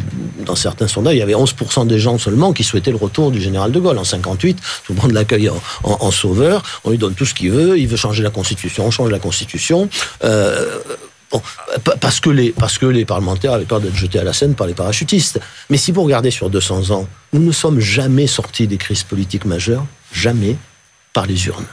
[0.44, 3.40] dans certains sondages, il y avait 11% des gens seulement qui souhaitaient le retour du
[3.40, 3.98] général de Gaulle.
[3.98, 5.50] En 58, tout le monde l'accueille
[5.82, 6.62] en, sauveur.
[6.84, 7.78] On lui donne tout ce qu'il veut.
[7.78, 8.86] Il veut changer la Constitution.
[8.86, 9.88] On change la Constitution.
[10.24, 10.78] Euh,
[12.00, 14.66] parce que les parce que les parlementaires avaient peur d'être jetés à la scène par
[14.66, 15.40] les parachutistes.
[15.70, 19.46] Mais si vous regardez sur 200 ans, nous ne sommes jamais sortis des crises politiques
[19.46, 20.58] majeures, jamais
[21.14, 21.64] par les urnes.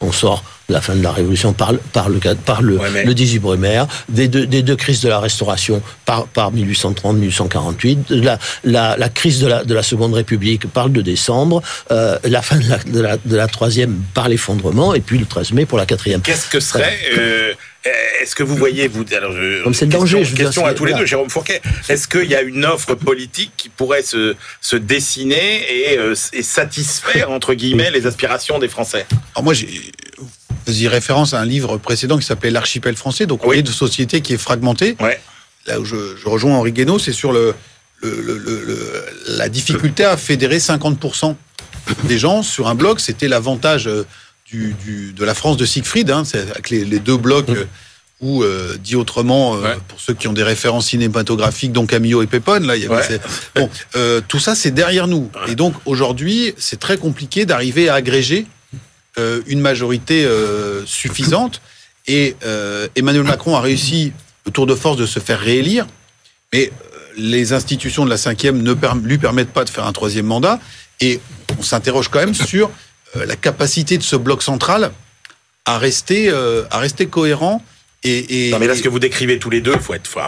[0.00, 0.42] On sort
[0.72, 3.38] la fin de la Révolution par, le- par, le, par le, Ouais, mais- le 18
[3.38, 9.08] Brumaire, des deux, des deux crises de la Restauration par, par 1830-1848, la, la, la
[9.08, 12.68] crise de la, de la Seconde République par le 2 décembre, euh, la fin de
[12.68, 15.86] la, de, la, de la troisième par l'effondrement, et puis le 13 mai pour la
[15.86, 16.20] quatrième.
[16.22, 17.52] Qu'est-ce que serait euh,
[18.22, 20.66] Est-ce que vous voyez, vous, alors je, Comme c'est le question, danger, je dire, question
[20.66, 21.60] à tous les deux, Jérôme Fourquet.
[21.88, 26.42] Est-ce qu'il y a une offre politique qui pourrait se, se dessiner et, euh, et
[26.42, 29.06] satisfaire entre guillemets les aspirations des Français?
[29.34, 29.54] Alors moi,
[30.66, 33.58] faisiez référence à un livre précédent qui s'appelait L'archipel français, donc on Oui.
[33.58, 34.96] est de société qui est fragmentée.
[35.00, 35.20] Ouais.
[35.66, 37.54] Là où je, je rejoins Henri Guénaud, c'est sur le,
[38.02, 39.04] le- le- le- le-
[39.38, 41.36] la difficulté à fédérer 50%
[42.04, 43.00] des gens sur un bloc.
[43.00, 44.04] C'était l'avantage euh,
[44.46, 47.64] du, du- de la France de Siegfried, hein, c'est avec les, les deux blocs euh,
[48.20, 49.76] où, euh, dit autrement, euh, Ouais.
[49.88, 52.96] pour ceux qui ont des références cinématographiques, donc Camillo et Pépone, là, il y avait
[52.96, 53.02] Ouais.
[53.06, 53.20] ces-
[53.54, 55.30] bon, euh, tout ça, c'est derrière nous.
[55.48, 58.46] Et donc aujourd'hui, c'est très compliqué d'arriver à agréger
[59.46, 61.60] une majorité euh, suffisante.
[62.06, 64.12] Et euh, Emmanuel Macron a réussi
[64.46, 65.86] le tour de force de se faire réélire,
[66.52, 68.74] mais euh, les institutions de la cinquième ne
[69.06, 70.58] lui permettent pas de faire un troisième mandat.
[71.00, 71.20] Et
[71.58, 72.70] on s'interroge quand même sur
[73.16, 74.92] euh, la capacité de ce bloc central
[75.64, 77.62] à rester, euh, à rester cohérent.
[78.04, 80.06] Et, et- Non, mais là, ce que vous décrivez tous les deux, faut être.
[80.08, 80.20] faut-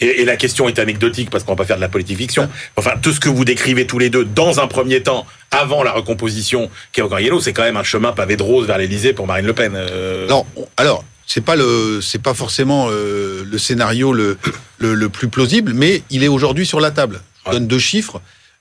[0.00, 2.50] et, et la question est anecdotique parce qu'on va pas faire de la politique fiction.
[2.76, 5.92] Enfin, tout ce que vous décrivez tous les deux dans un premier temps, avant la
[5.92, 9.14] recomposition qui est encore yellow, c'est quand même un chemin pavé de rose vers l'Élysée
[9.14, 9.72] pour Marine Le Pen.
[9.74, 10.26] euh.
[10.26, 14.36] Alors, on- alors c'est pas le, c'est pas forcément euh, le scénario le,
[14.78, 17.20] le, le plus plausible, mais il est aujourd'hui sur la table.
[17.44, 17.54] Je Ouais.
[17.56, 18.20] donne deux chiffres,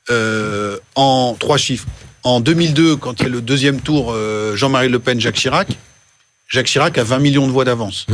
[0.09, 1.85] euh, en trois chiffres.
[2.23, 5.67] En 2002, quand il y a le deuxième tour, euh, Jean-Marie Le Pen, Jacques Chirac,
[6.49, 8.05] Jacques Chirac a 20 millions de voix d'avance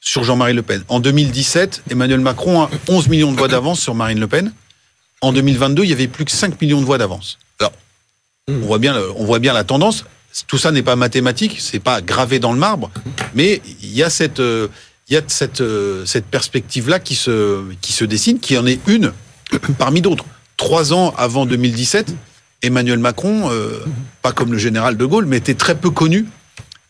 [0.00, 0.82] sur Jean-Marie Le Pen.
[0.88, 4.52] En 2017, Emmanuel Macron a 11 millions de voix d'avance sur Marine Le Pen.
[5.20, 7.38] En 2022, il y avait plus que 5 millions de voix d'avance.
[7.58, 7.72] Alors,
[8.48, 10.04] on voit bien, on voit bien la tendance.
[10.46, 12.90] Tout ça n'est pas mathématique, c'est pas gravé dans le marbre,
[13.34, 15.62] mais il y a cette, il y a cette,
[16.04, 19.12] cette perspective-là qui se, qui se dessine, qui en est une
[19.78, 20.24] parmi d'autres.
[20.56, 22.14] Trois ans avant 2017,
[22.62, 23.84] Emmanuel Macron, euh,
[24.22, 26.26] pas comme le général de Gaulle, mais était très peu connu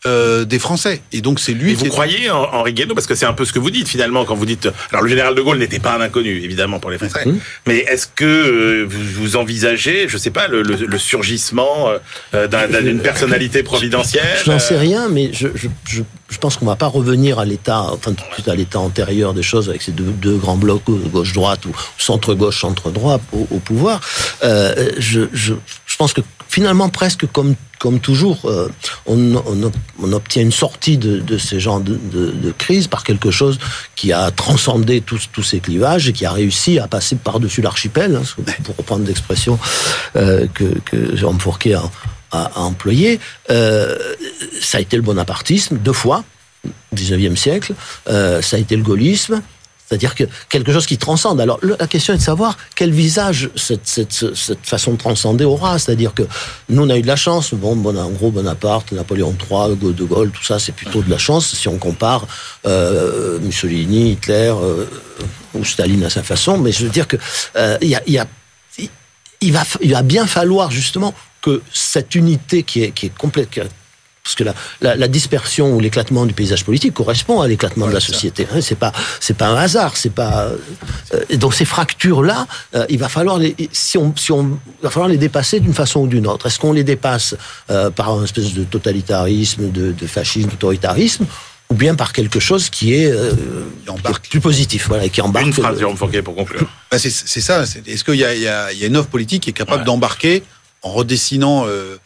[0.05, 1.01] euh, des Français.
[1.11, 1.71] Et donc c'est lui.
[1.71, 2.95] Et vous croyez en Henri Guénaud?
[2.95, 4.69] Parce que c'est un peu ce que vous dites finalement quand vous dites.
[4.91, 7.39] Alors le général de Gaulle n'était pas un inconnu évidemment pour les Français, mmh.
[7.67, 11.89] mais est-ce que euh, vous, vous, envisagez, je sais pas, le, le, le surgissement
[12.33, 12.47] euh,
[12.81, 14.37] d'une personnalité providentielle?
[14.45, 17.45] Je n'en sais rien, mais je, je, je, je pense qu'on va pas revenir à
[17.45, 20.57] l'état, enfin tout de suite à l'état antérieur des choses avec ces deux, deux grands
[20.57, 23.99] blocs gauche-droite ou centre-gauche, centre-droit au, au, pouvoir.
[24.43, 25.53] Euh, je, je,
[25.85, 28.69] je pense que finalement presque comme comme toujours, euh,
[29.07, 33.57] on, obtient une sortie de, de ces genres de, crise par quelque chose
[33.95, 38.43] qui a transcendé tous, ces clivages et qui a réussi à passer par-dessus l'archipel, hein,
[38.63, 39.57] pour reprendre l'expression
[40.17, 41.89] euh, que, que Jérôme Fourquet a,
[42.55, 43.19] employée.
[43.49, 43.97] Euh,
[44.61, 46.23] ça a été le bonapartisme, deux fois,
[46.65, 47.73] au XIXe siècle,
[48.05, 49.41] ça a été le gaullisme,
[49.89, 51.41] c'est-à-dire que quelque chose qui transcende.
[51.41, 55.79] Alors la question est de savoir quel visage cette, cette, cette façon de transcender aura.
[55.79, 56.23] C'est-à-dire que
[56.69, 57.55] nous on a eu de la chance.
[57.55, 61.17] Bon, bon en gros Bonaparte, Napoléon III, De Gaulle, tout ça c'est plutôt de la
[61.17, 62.27] chance si on compare
[62.67, 64.85] euh, Mussolini, Hitler euh,
[65.55, 66.59] ou Staline à sa façon.
[66.59, 67.17] Mais je veux dire que
[67.55, 68.27] euh, y a, y a
[69.41, 73.49] il va, il va bien falloir justement que cette unité qui est, qui est complète,
[74.29, 77.91] parce que la, la, la dispersion ou l'éclatement du paysage politique correspond à l'éclatement ouais,
[77.91, 78.47] de la société.
[78.53, 79.97] Hein, c'est pas c'est pas un hasard.
[79.97, 80.51] C'est pas
[81.13, 84.89] euh, donc ces fractures là, euh, il va falloir les si on si on va
[84.91, 86.45] falloir les dépasser d'une façon ou d'une autre.
[86.45, 87.35] Est-ce qu'on les dépasse
[87.71, 91.25] euh, par une espèce de totalitarisme, de, de fascisme, d'autoritarisme?
[91.71, 93.31] ou bien par quelque chose qui est, euh,
[93.85, 95.45] qui est plus positif, voilà, et qui embarque.
[95.45, 96.67] Une phrase, Jérôme Fourquet, pour conclure.
[96.91, 97.61] Bah c'est ça.
[97.85, 99.85] Est-ce qu'il y, y, y, a une offre politique qui est capable ouais.
[99.85, 100.41] d'embarquer
[100.81, 101.97] en redessinant, euh,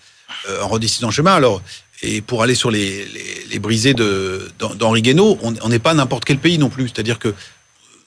[0.62, 1.34] en redessinant le chemin?
[1.34, 1.62] Alors,
[2.04, 6.38] et pour aller sur les, les, les brisés d'Henri Guénaud, on n'est pas n'importe quel
[6.38, 6.90] pays non plus.
[6.90, 7.34] C'est-à-dire que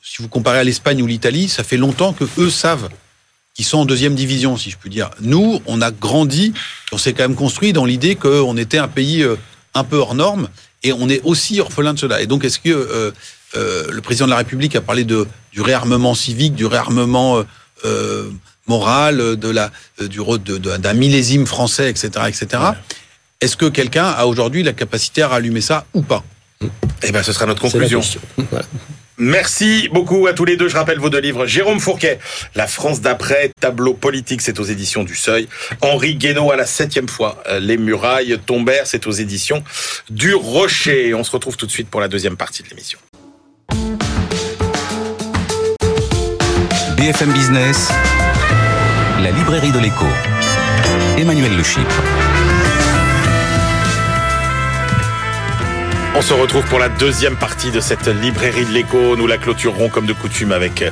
[0.02, 2.88] si vous comparez à l'Espagne ou l'Italie, ça fait longtemps que eux savent
[3.54, 5.10] qu'ils sont en deuxième division, si je puis dire.
[5.20, 6.52] Nous, on a grandi,
[6.92, 9.26] on s'est quand même construit dans l'idée qu'on était un pays
[9.74, 10.48] un peu hors norme,
[10.82, 12.20] et on est aussi orphelin de cela.
[12.20, 13.10] Et donc, est-ce que euh,
[13.56, 17.42] euh, le président de la République a parlé de, du réarmement civique, du réarmement
[17.84, 18.30] euh,
[18.66, 20.20] moral, de la, du
[20.78, 22.62] d'un millésime français, etc., etc.
[23.40, 26.24] Est-ce que quelqu'un a aujourd'hui la capacité à rallumer ça ou pas
[27.02, 28.00] Eh bien, ce sera notre conclusion.
[28.50, 28.64] Voilà.
[29.18, 30.68] Merci beaucoup à tous les deux.
[30.68, 31.46] Je rappelle vos deux livres.
[31.46, 32.18] Jérôme Fourquet,
[32.54, 35.48] La France d'après, tableau politique, c'est aux éditions du Seuil.
[35.80, 39.62] Henri Guénaud à la septième fois, Les murailles tombèrent, c'est aux éditions
[40.10, 41.14] du Rocher.
[41.14, 42.98] On se retrouve tout de suite pour la deuxième partie de l'émission.
[46.96, 47.90] BFM Business,
[49.22, 50.06] la librairie de l'écho.
[51.18, 52.02] Emmanuel Le Chypre.
[56.18, 59.16] On se retrouve pour la deuxième partie de cette librairie de l'écho.
[59.16, 60.82] Nous la clôturerons comme de coutume avec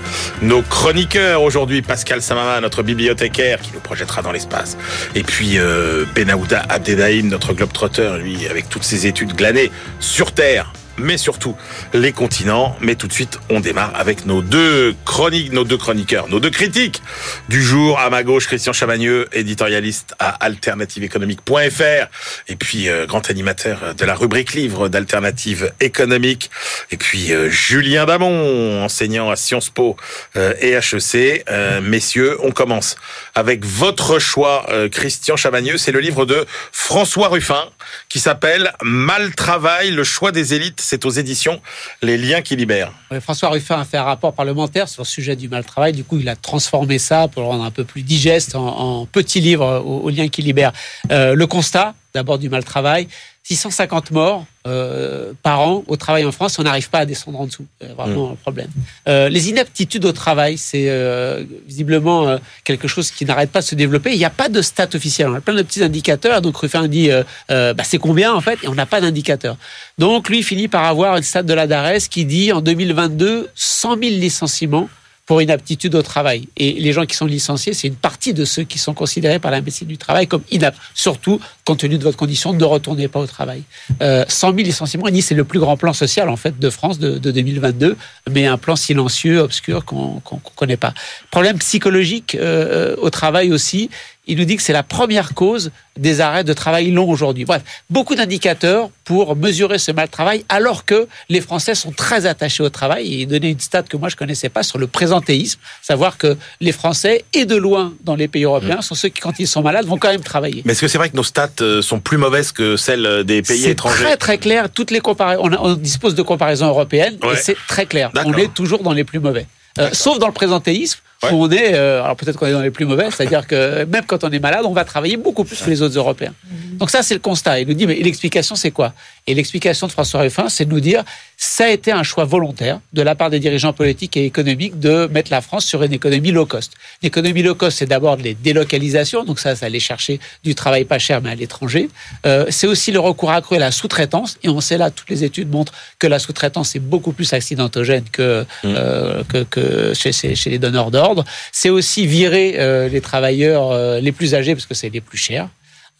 [0.42, 1.40] nos chroniqueurs.
[1.40, 4.76] Aujourd'hui, Pascal Samama, notre bibliothécaire, qui nous projettera dans l'espace.
[5.14, 10.74] Et puis euh, Benahouda Abdedaïm, notre globe-trotteur, lui, avec toutes ses études glanées sur Terre,
[10.98, 11.57] mais surtout
[11.92, 12.76] les continents.
[12.80, 16.50] Mais tout de suite, on démarre avec nos deux chroniques, nos deux chroniqueurs, nos deux
[16.50, 17.02] critiques
[17.48, 17.98] du jour.
[17.98, 22.07] À ma gauche, Christian Chavagneux, éditorialiste à alternativeéconomique.fr
[22.48, 26.50] et puis euh, grand animateur de la rubrique livre d'Alternative économique.
[26.90, 29.96] Et puis euh, Julien Damon, enseignant à Sciences Po
[30.37, 31.44] euh, et HEC.
[31.83, 32.96] messieurs, on commence
[33.35, 35.78] avec votre choix, Christian Chavagneux.
[35.78, 37.68] C'est le livre de François Ruffin
[38.09, 41.61] qui s'appelle Mal travail, le choix des élites c'est aux éditions
[42.03, 42.92] Les Liens qui libèrent.
[43.20, 45.92] François Ruffin a fait un rapport parlementaire sur le sujet du mal travail.
[45.92, 49.40] Du coup, il a transformé ça pour le rendre un peu plus digeste en, petit
[49.40, 50.73] livre aux, aux Liens qui libèrent.
[51.11, 53.09] Euh, le constat, d'abord du mal travail.
[53.44, 57.46] 650 morts euh, par an au travail en France, on n'arrive pas à descendre en
[57.46, 57.66] dessous.
[57.78, 58.70] C'est vraiment un problème.
[59.07, 63.66] Euh, les inaptitudes au travail, c'est euh, visiblement euh, quelque chose qui n'arrête pas de
[63.66, 64.12] se développer.
[64.12, 65.28] Il n'y a pas de stats officiels.
[65.28, 66.40] On a plein de petits indicateurs.
[66.40, 67.11] Donc Ruffin dit,
[67.50, 68.59] bah, c'est combien en fait?
[68.62, 69.59] Et on n'a pas d'indicateur.
[69.98, 73.98] Donc lui finit par avoir une stat de la DARES qui dit en 2022 100
[73.98, 74.88] 000 licenciements
[75.26, 76.48] pour inaptitude au travail.
[76.56, 79.50] Et les gens qui sont licenciés, c'est une partie de ceux qui sont considérés par
[79.50, 80.78] la médecine du travail comme inaptes.
[80.94, 83.62] Surtout, compte tenu de votre condition, ne retournez pas au travail.
[84.02, 86.98] Euh, 100 000 licenciements, dit c'est le plus grand plan social en fait de France
[86.98, 87.96] de, de 2022,
[88.30, 90.92] mais un plan silencieux, obscur qu'on qu qu connaît pas.
[91.30, 93.88] Problème psychologique euh, au travail aussi.
[94.26, 97.44] Il nous dit que c'est la première cause des arrêts de travail longs aujourd'hui.
[97.44, 102.62] Bref, beaucoup d'indicateurs pour mesurer ce mal travail, alors que les Français sont très attachés
[102.62, 103.06] au travail.
[103.06, 106.37] Et il donnait une stat que moi je connaissais pas sur le présentéisme, savoir que
[106.60, 108.82] les Français, et de loin dans les pays européens, mmh.
[108.82, 110.62] sont ceux qui, quand ils sont malades, vont quand même travailler.
[110.64, 113.42] Mais est-ce que c'est vrai que nos stats euh, sont plus mauvaises que celles des
[113.42, 114.02] pays C'est étrangers.
[114.04, 114.70] très très clair.
[114.70, 117.34] Toutes les compara- on, dispose de comparaisons européennes Ouais.
[117.34, 118.10] et c'est très clair.
[118.24, 119.46] On est toujours dans les plus mauvais.
[119.78, 121.31] Euh, sauf dans le présentéisme, Ouais.
[121.33, 124.05] où on est, euh, alors peut-être qu'on est dans les plus mauvais, c'est-à-dire que même
[124.07, 126.35] quand on est malade, on va travailler beaucoup plus que les autres Européens.
[126.79, 127.61] Donc ça, c'est le constat.
[127.61, 128.92] Il nous dit, mais l'explication, c'est quoi?
[129.26, 131.02] Et l'explication de François Ruffin, c'est de nous dire,
[131.38, 135.06] ça a été un choix volontaire de la part des dirigeants politiques et économiques de
[135.10, 136.72] mettre la France sur une économie low cost.
[137.02, 140.98] L'économie low cost, c'est d'abord les délocalisations, donc ça, ça allait chercher du travail pas
[140.98, 141.88] cher, mais à l'étranger.
[142.26, 145.24] Euh, c'est aussi le recours accru à la sous-traitance, et on sait là, toutes les
[145.24, 150.34] études montrent que la sous-traitance est beaucoup plus accidentogène que, euh, que, que chez, chez-
[150.34, 151.24] chez les donneurs d'ordre.
[151.50, 155.16] C'est aussi virer euh, les travailleurs euh, les plus âgés, parce que c'est les plus
[155.18, 155.48] chers.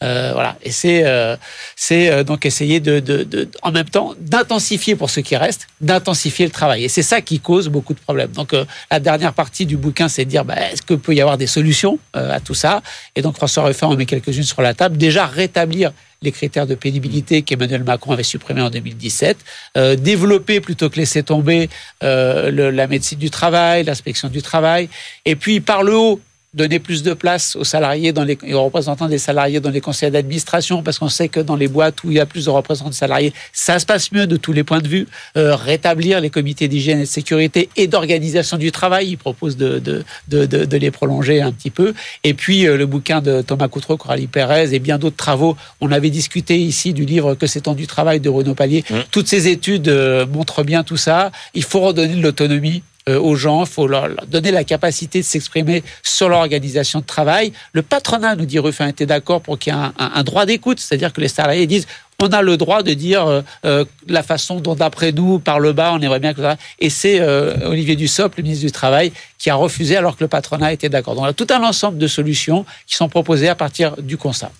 [0.03, 1.37] Euh, voilà, et c'est euh,
[1.91, 6.83] euh, donc essayer de, en même temps d'intensifier pour ceux qui restent, d'intensifier le travail.
[6.83, 8.31] Et c'est ça qui cause beaucoup de problèmes.
[8.31, 8.53] Donc
[8.91, 11.47] la dernière partie du bouquin, c'est de dire bah, est-ce qu'il peut y avoir des
[11.47, 12.81] solutions à tout ça?
[13.15, 14.97] Et donc François Ruffin en met quelques-unes sur la table.
[14.97, 19.37] Déjà rétablir les critères de pénibilité qu'Emmanuel Macron avait supprimés en 2017,
[19.77, 21.69] euh, développer plutôt que laisser tomber
[22.01, 24.89] la médecine du travail, l'inspection du travail,
[25.23, 26.19] et puis par le haut
[26.55, 30.09] donner plus de place aux salariés, dans les, aux représentants des salariés dans les conseils
[30.09, 32.89] d'administration, parce qu'on sait que dans les boîtes où il y a plus de représentants
[32.89, 35.07] de salariés, ça se passe mieux de tous les points de vue.
[35.37, 39.79] Euh, rétablir les comités d'hygiène et de sécurité et d'organisation du travail, il propose de,
[39.79, 41.93] de, de, de, de les prolonger un petit peu.
[42.23, 45.57] Et puis euh, le bouquin de Thomas Coutreau, Coralie Pérez et bien d'autres travaux.
[45.81, 48.83] On avait discuté ici du livre Que c'est du travail de Renaud Pallier.
[49.11, 51.31] Toutes ces études euh, montrent bien tout ça.
[51.53, 55.25] Il faut redonner de l'autonomie aux gens, il faut leur, leur donner la capacité de
[55.25, 57.53] s'exprimer sur l'organisation de travail.
[57.73, 61.13] Le patronat, nous dit Ruffin, était d'accord pour qu'il y ait un, droit d'écoute, c'est-à-dire
[61.13, 61.87] que les salariés disent
[62.19, 65.73] on a le droit de dire euh, euh, la façon dont, d'après nous, par le
[65.73, 66.55] bas, on aimerait bien que ça.
[66.79, 70.27] Et c'est euh, Olivier Dussopt, le ministre du Travail, qui a refusé alors que le
[70.27, 71.15] patronat était d'accord.
[71.15, 74.51] Donc, y a tout un ensemble de solutions qui sont proposées à partir du constat.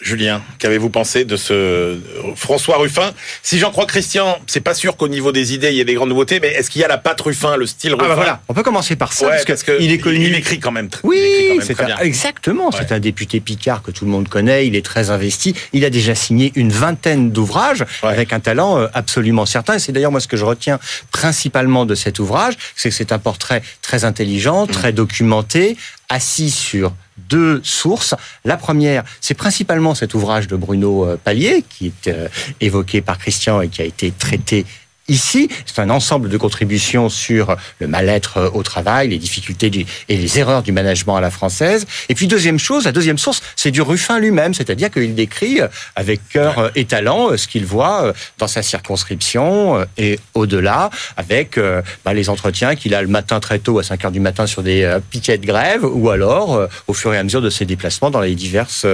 [0.00, 1.96] Julien, qu'avez-vous pensé de ce
[2.36, 3.12] François Ruffin?
[3.42, 5.94] Si j'en crois Christian, c'est pas sûr qu'au niveau des idées il y ait des
[5.94, 8.08] grandes nouveautés, mais est-ce qu'il y a la patte Ruffin, le style Ah Ruffin?
[8.08, 10.26] bah voilà, on peut commencer par ça Ouais, parce, parce que il est connu.
[10.26, 10.88] Il écrit quand même.
[10.88, 12.70] tr- Oui, c'est très exactement.
[12.72, 14.66] C'est un député Picard que tout le monde connaît.
[14.66, 15.54] Il est très investi.
[15.72, 18.10] Il a déjà signé une vingtaine d'ouvrages Ouais.
[18.10, 19.78] avec un talent euh, absolument certain.
[19.78, 20.78] C'est d'ailleurs moi ce que je retiens
[21.10, 25.76] principalement de cet ouvrage, c'est que c'est un portrait très intelligent, très documenté,
[26.10, 28.14] assis sur deux sources.
[28.44, 32.28] La première, c'est principalement cet ouvrage de Bruno euh, Pallier qui est euh,
[32.60, 34.66] évoqué par Christian et qui a été traité
[35.08, 39.86] Ici, c'est un ensemble de contributions sur le mal-être euh, au travail, les difficultés du-
[40.08, 41.86] et les erreurs du management à la française.
[42.08, 45.68] Et puis deuxième chose, la deuxième source, c'est du Ruffin lui-même, c'est-à-dire qu'il décrit euh,
[45.94, 51.58] avec cœur euh, et talent ce qu'il voit dans sa circonscription et au-delà, avec
[52.04, 54.62] bah, les entretiens qu'il a le matin très tôt à 5 heures du matin sur
[54.62, 58.20] des piquets de grève, ou alors au fur et à mesure de ses déplacements dans
[58.20, 58.86] les diverses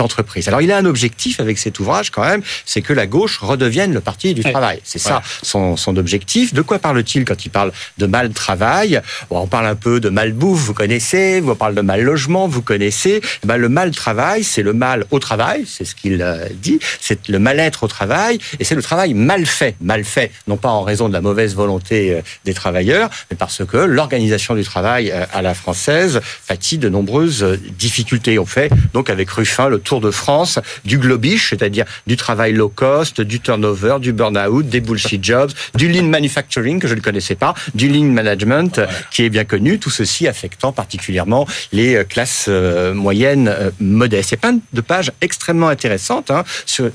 [0.00, 0.48] entreprises.
[0.48, 3.92] Alors il a un objectif avec cet ouvrage quand même, c'est que la gauche redevienne
[3.92, 4.80] le parti du travail.
[4.84, 6.54] C'est ça son, objectif.
[6.54, 10.32] De quoi parle-t-il quand il parle de mal travail On parle un peu de mal
[10.32, 11.42] bouffe, vous connaissez.
[11.46, 13.20] On parle de mal logement, vous connaissez.
[13.42, 16.78] Eh ben, le mal travail, c'est le mal au travail, c'est ce qu'il euh, dit.
[17.00, 19.76] C'est le mal-être au travail et c'est le travail mal fait.
[19.80, 23.64] Mal fait, non pas en raison de la mauvaise volonté euh, des travailleurs, mais parce
[23.64, 28.38] que l'organisation du travail euh, à la française pâtit de nombreuses difficultés.
[28.38, 32.68] On fait donc avec Ruffin le tour de France du globish, c'est-à-dire du travail low
[32.68, 35.33] cost, du turnover, du burn-out, des bullshit jobs,
[35.74, 39.44] du lean manufacturing que je ne connaissais pas, du lean management euh, qui est bien
[39.44, 44.30] connu, tout ceci affectant particulièrement les euh, classes euh, moyennes euh, modestes.
[44.30, 46.90] Il y a plein de pages extrêmement intéressantes, hein, sur,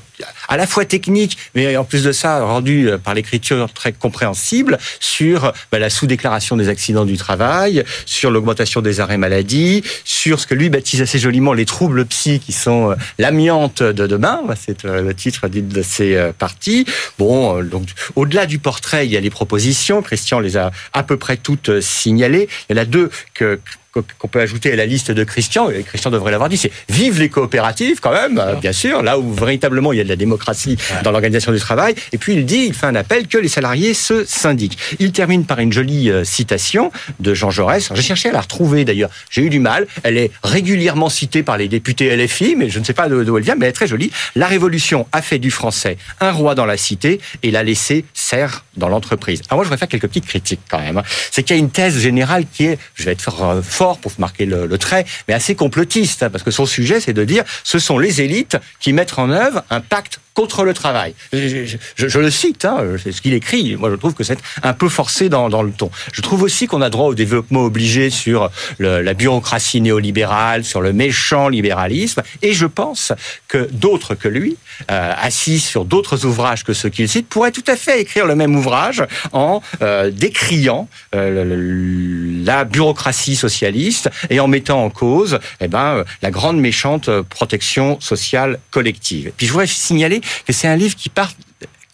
[0.48, 4.78] à la fois techniques, mais en plus de ça, rendues euh, par l'écriture très compréhensible,
[4.98, 10.46] sur bah, la sous-déclaration des accidents du travail, sur l'augmentation des arrêts maladie, sur ce
[10.46, 14.84] que lui baptise assez joliment les troubles psy qui sont euh, l'amiante de demain, c'est
[14.84, 16.86] euh, le titre de ces parties.
[17.18, 20.02] Bon, donc au-delà du portrait, il y a les propositions.
[20.02, 22.48] Christian les a à peu près toutes signalées.
[22.68, 23.60] Il y en a deux que
[23.92, 27.18] qu'on peut ajouter à la liste de Christian, et Christian devrait l'avoir dit, c'est vive
[27.18, 30.16] les coopératives quand même, euh, bien sûr, là où véritablement il y a de la
[30.16, 31.94] démocratie dans l'organisation du travail.
[32.12, 34.78] Et puis il dit, il fait un appel que les salariés se syndiquent.
[34.98, 37.90] Il termine par une jolie euh, citation de Jean Jaurès.
[37.94, 39.86] J'ai cherché à la retrouver d'ailleurs, j'ai eu du mal.
[40.02, 43.42] Elle est régulièrement citée par les députés LFI, mais je ne sais pas d'où elle
[43.44, 44.10] vient, mais elle est très jolie.
[44.36, 48.64] La révolution a fait du français un roi dans la cité et l'a laissé serre
[48.76, 49.42] dans l'entreprise.
[49.48, 50.98] Alors moi je voudrais faire quelques petites critiques quand même.
[50.98, 51.02] hein.
[51.30, 54.46] C'est qu'il y a une thèse générale qui est, je vais être euh, pour marquer
[54.46, 57.78] le, le trait, mais assez complotiste, hein, parce que son sujet c'est de dire ce
[57.78, 61.14] sont les élites qui mettent en œuvre un pacte contre le travail.
[61.32, 63.76] Je, le cite, hein, c'est ce qu'il écrit.
[63.76, 65.90] Moi, je trouve que c'est un peu forcé dans, le ton.
[66.12, 70.92] Je trouve aussi qu'on a droit au développement obligé sur la bureaucratie néolibérale, sur le
[70.92, 72.22] méchant libéralisme.
[72.42, 73.12] Et je pense
[73.48, 74.56] que d'autres que lui,
[74.90, 78.34] euh, assis sur d'autres ouvrages que ceux qu'il cite, pourraient tout à fait écrire le
[78.34, 85.68] même ouvrage en euh, décriant euh, la bureaucratie socialiste et en mettant en cause eh
[85.68, 89.32] ben, euh, la grande méchante protection sociale collective.
[89.36, 91.32] Puis je voudrais signaler que c'est un livre qui part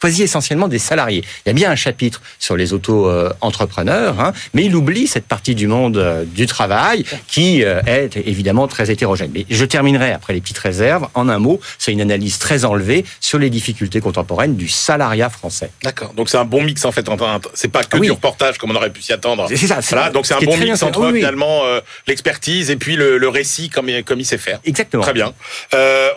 [0.01, 1.24] quasi essentiellement des salariés.
[1.44, 5.55] Il y a bien un chapitre sur les auto-entrepreneurs, hein, mais il oublie cette partie
[5.55, 9.30] du monde euh, du travail qui euh, est évidemment très hétérogène.
[9.34, 11.09] Mais je terminerai après les petites réserves.
[11.14, 15.70] En un mot, c'est une analyse très enlevée sur les difficultés contemporaines du salariat français.
[15.82, 16.12] D'accord.
[16.14, 17.07] Donc c'est un bon mix en fait.
[17.55, 18.07] C'est pas que Ah oui.
[18.07, 19.47] du reportage comme on aurait pu s'y attendre.
[19.49, 19.80] C'est ça.
[19.90, 21.18] Voilà, donc c'est ce un bon mix entre oui, oui.
[21.20, 24.61] finalement euh, l'expertise et puis le, le récit comme, il- comme il sait faire.
[24.64, 25.03] Exactement.
[25.03, 25.32] Très bien.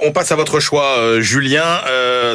[0.01, 1.79] On passe à votre choix, Julien.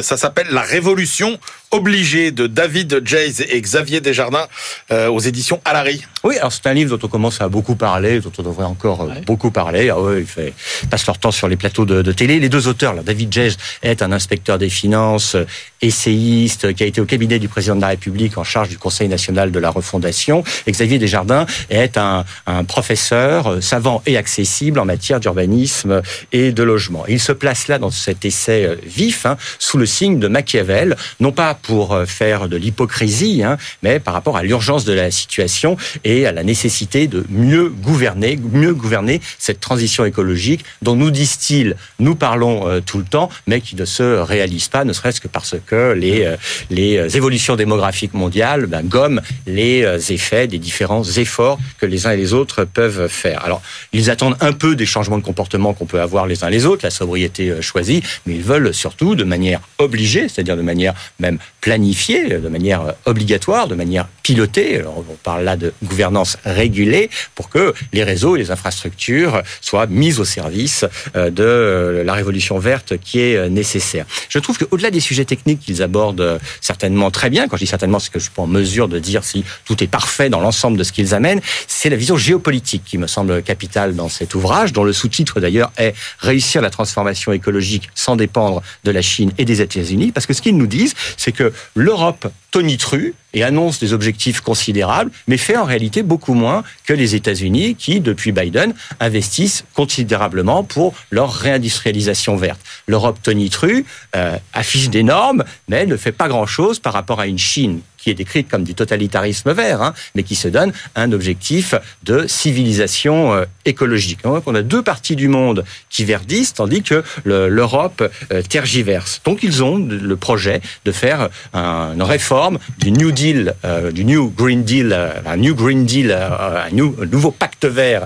[0.01, 4.47] Ça s'appelle La Révolution don't obligée de David Jays et Xavier Desjardins
[4.91, 6.03] euh, aux éditions Alary.
[6.23, 9.01] Oui, alors c'est un livre dont on commence à beaucoup parler, dont on devrait encore
[9.01, 9.89] euh, beaucoup parler.
[9.89, 10.53] Ah ouais, ils fait,
[10.83, 12.39] ils passent leur temps sur les plateaux de, de télé.
[12.39, 13.53] Les deux auteurs, là, David Jez
[13.83, 15.45] est un inspecteur des finances, euh,
[15.81, 19.07] essayiste, qui a été au cabinet du président de la République en charge du Conseil
[19.07, 20.43] national de la refondation.
[20.65, 26.01] Et Xavier Desjardins est un, un professeur savant et accessible en matière d'urbanisme
[26.31, 27.05] et de logement.
[27.07, 30.95] Et il se place là dans cet essai vif, hein, sous le signe de Machiavel,
[31.19, 35.11] non pas pour euh, faire de l'hypocrisie, hein, mais par rapport à l'urgence de la
[35.11, 41.11] situation et à la nécessité de mieux gouverner, mieux gouverner cette transition écologique dont nous
[41.11, 45.21] disent-ils, nous parlons euh, tout le temps, mais qui ne se réalise pas, ne serait-ce
[45.21, 46.37] que parce que les, euh,
[46.69, 52.17] les évolutions démographiques mondiales ben, gomment les effets des différents efforts que les uns et
[52.17, 53.43] les autres peuvent faire.
[53.45, 53.61] Alors,
[53.93, 56.85] ils attendent un peu des changements de comportement qu'on peut avoir les uns les autres,
[56.85, 62.29] la sobriété choisie, mais ils veulent surtout de manière obligée, c'est-à-dire de manière même planifiée,
[62.29, 64.83] de manière obligatoire, de manière pilotée.
[64.85, 70.19] On parle là de gouvernance régulée pour que les réseaux et les infrastructures soient mis
[70.19, 70.85] au service
[71.15, 74.05] euh, de la révolution verte qui est nécessaire.
[74.29, 77.67] Je trouve qu'au-delà des sujets techniques qu'ils abordent euh, certainement très bien, quand je dis
[77.67, 80.41] certainement, c'est que je suis pas en mesure de dire si tout est parfait dans
[80.41, 84.35] l'ensemble de ce qu'ils amènent, c'est la vision géopolitique qui me semble capitale dans cet
[84.35, 89.31] ouvrage, dont le sous-titre d'ailleurs est Réussir la transformation écologique sans dépendre de la Chine
[89.37, 93.79] et des États-Unis, parce que ce qu'ils nous disent, c'est que l'Europe tonitru et annonce
[93.79, 98.73] des objectifs considérables, mais fait en réalité beaucoup moins que les États-Unis qui, depuis Biden,
[98.99, 102.61] investissent considérablement pour leur réindustrialisation verte.
[102.87, 107.37] L'Europe tonitru euh, affiche des normes, mais ne fait pas grand-chose par rapport à une
[107.37, 111.73] Chine qui est décrite comme du totalitarisme vert, hein, mais qui se donne un objectif
[112.03, 114.19] de civilisation euh, écologique.
[114.23, 119.21] Donc on a deux parties du monde qui verdissent, tandis que le- l'Europe euh, tergiverse.
[119.25, 124.05] Donc ils ont le projet de faire un- une réforme du New Deal, euh, du
[124.05, 128.05] New Green Deal, euh, un New Green Deal, un, un nouveau pacte vert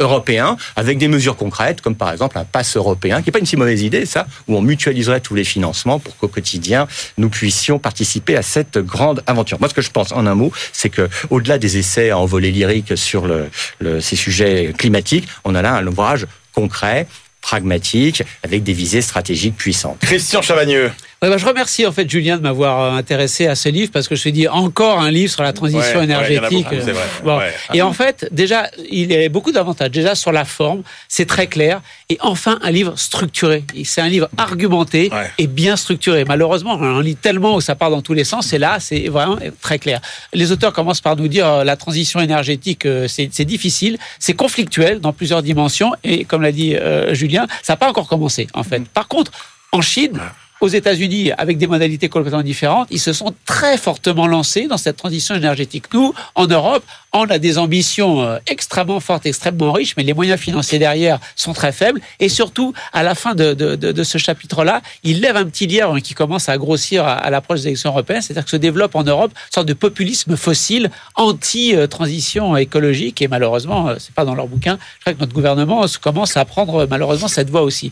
[0.00, 3.46] européen, avec des mesures concrètes, comme par exemple un pass européen, qui n'est pas une
[3.46, 7.78] si mauvaise idée, ça, où on mutualiserait tous les financements pour qu'au quotidien nous puissions
[7.78, 9.11] participer à cette grande
[9.60, 12.50] Moi, ce que je pense, en un mot, c'est que au-delà des essais en volet
[12.50, 17.06] lyrique sur le- ces sujets climatiques, on a là un ouvrage concret,
[17.40, 19.98] pragmatique, avec des visées stratégiques puissantes.
[20.00, 20.90] Christian Chavagneux.
[21.22, 24.08] Ouais, bah, je remercie en fait Julien de m'avoir euh, intéressé à ce livre parce
[24.08, 26.66] que je me suis dit encore un livre sur la transition Ouais, ouais, énergétique.
[26.68, 26.90] beaucoup.
[27.24, 27.38] Bon.
[27.38, 27.52] Ouais.
[27.74, 29.92] Et en fait, déjà, il y a beaucoup d'avantages.
[29.92, 31.80] Déjà sur la forme, c'est très clair.
[32.08, 33.62] Et enfin, un livre structuré.
[33.84, 36.24] C'est un livre argumenté et bien structuré.
[36.24, 38.52] Malheureusement, on en lit tellement où ça part dans tous les sens.
[38.52, 40.00] Et là, c'est vraiment très clair.
[40.32, 44.34] Les auteurs commencent par nous dire euh, la transition énergétique, euh, c'est c'est difficile, c'est
[44.34, 45.92] conflictuel dans plusieurs dimensions.
[46.02, 48.82] Et comme l'a dit euh, Julien, ça n'a pas encore commencé en fait.
[48.88, 49.30] Par contre,
[49.70, 50.18] en Chine,
[50.62, 54.96] aux États-Unis, avec des modalités complètement différentes, ils se sont très fortement lancés dans cette
[54.96, 55.92] transition énergétique.
[55.92, 60.38] Nous, en Europe, on a des ambitions euh, extrêmement fortes, extrêmement riches, mais les moyens
[60.38, 62.00] financiers derrière sont très faibles.
[62.20, 66.48] Et surtout, à la fin de, ce chapitre-là, il lève un petit lièvre qui commence
[66.48, 69.52] à grossir à, à l'approche des élections européennes, c'est-à-dire que se développe en Europe une
[69.52, 73.20] sorte de populisme fossile anti-transition écologique.
[73.20, 74.78] Et malheureusement, euh, c'est pas dans leur bouquin.
[74.98, 77.90] Je crois que notre gouvernement commence à prendre euh, malheureusement cette voie aussi.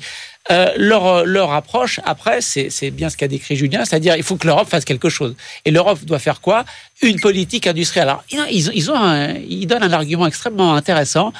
[0.51, 4.47] Euh, leur, leur approche, après, c'est bien ce qu'a décrit Julien, c'est-à-dire il faut que
[4.47, 5.37] l'Europe fasse quelque chose.
[5.65, 6.65] Et l'Europe doit faire quoi?
[7.03, 8.09] Une politique industrielle.
[8.09, 11.33] Alors, ils donnent un argument extrêmement intéressant.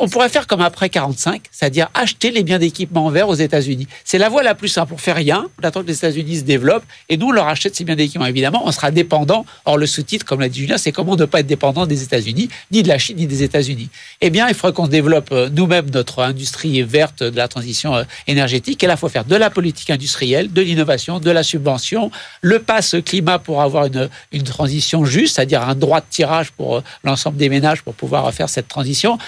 [0.00, 3.88] On pourrait faire comme après 45, c'est-à-dire acheter les biens d'équipement verts aux États-Unis.
[4.04, 4.94] C'est la voie la plus simple.
[4.94, 7.74] On fait rien, on attend que les États-Unis se développent et nous on leur achète
[7.74, 8.26] ces biens d'équipement.
[8.26, 9.44] Évidemment, on sera dépendant.
[9.64, 12.48] Or le sous-titre, comme l'a dit Julien, c'est comment ne pas être dépendant des États-Unis,
[12.70, 13.90] ni de la Chine, ni des États-Unis.
[14.20, 18.04] Eh bien, il faudrait qu'on développe euh, nous-mêmes notre industrie verte de la transition euh,
[18.28, 18.82] énergétique.
[18.84, 22.10] Et là, il faut faire de la politique industrielle, de l'innovation, de la subvention,
[22.40, 24.08] le passe climat pour avoir une,
[24.44, 28.48] transition juste, c'est-à-dire un droit de tirage pour euh, l'ensemble des ménages pour pouvoir faire
[28.48, 29.18] cette transition.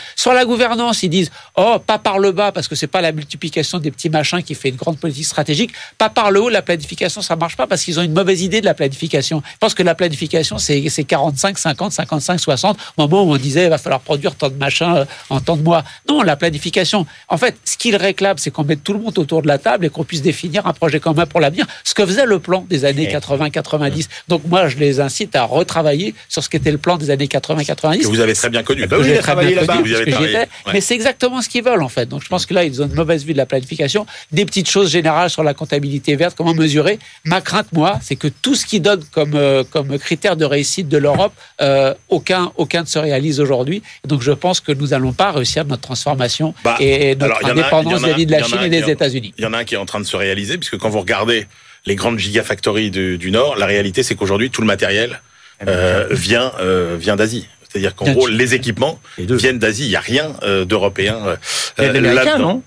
[0.45, 3.91] Gouvernance, ils disent oh pas par le bas parce que c'est pas la multiplication des
[3.91, 7.37] petits machins qui fait une grande politique stratégique, pas par le haut la planification ça
[7.37, 9.43] marche pas parce qu'ils ont une mauvaise idée de la planification.
[9.53, 13.65] Je pense que la planification c'est 45, 50, 55, 60 au moment où on disait
[13.65, 15.85] il va falloir produire tant de machins euh, en tant de mois.
[16.09, 17.07] Non, la planification.
[17.29, 19.87] En fait, ce qu'ils réclament c'est qu'on mette tout le monde autour de la table
[19.87, 22.85] et qu'on puisse définir un projet commun pour l'avenir, ce que faisait le plan des
[22.85, 24.09] années 80-90.
[24.29, 28.03] Donc moi je les incite à retravailler sur ce qu'était le plan des années 80-90.
[28.03, 28.87] Que vous avez très bien connu.
[28.87, 29.81] bah oui, J'ai il a très travaillé bien là-bas.
[29.83, 30.33] Vous avez
[30.73, 32.07] Mais c'est exactement ce qu'ils veulent en fait.
[32.07, 34.07] Donc je pense que là ils ont une mauvaise vue de la planification.
[34.33, 36.99] Des petites choses générales sur la comptabilité verte, comment mesurer?
[37.25, 40.89] Ma crainte moi, c'est que tout ce qui donne comme euh, comme critère de réussite
[40.89, 43.83] de l'Europe, euh, aucun aucun ne se réalise aujourd'hui.
[44.07, 48.03] Donc je pense que nous n'allons pas réussir notre transformation Bah, et notre alors, indépendance
[48.03, 49.35] vis-à-vis de la Chine un et des États-Unis.
[49.39, 51.01] Il y en a un qui est en train de se réaliser, puisque quand vous
[51.01, 51.47] regardez
[51.87, 55.21] les grandes gigafactories du, du Nord, la réalité, c'est qu'aujourd'hui, tout le matériel
[55.67, 57.47] euh, vient, euh, vient d'Asie.
[57.75, 59.87] C'est-à-dire qu'en gros, les équipements Les viennent d'Asie.
[59.87, 61.37] Il n'y a rien euh, d'européen euh,
[61.79, 62.49] Il y a de euh, l'américain, là-dedans.
[62.49, 62.63] non?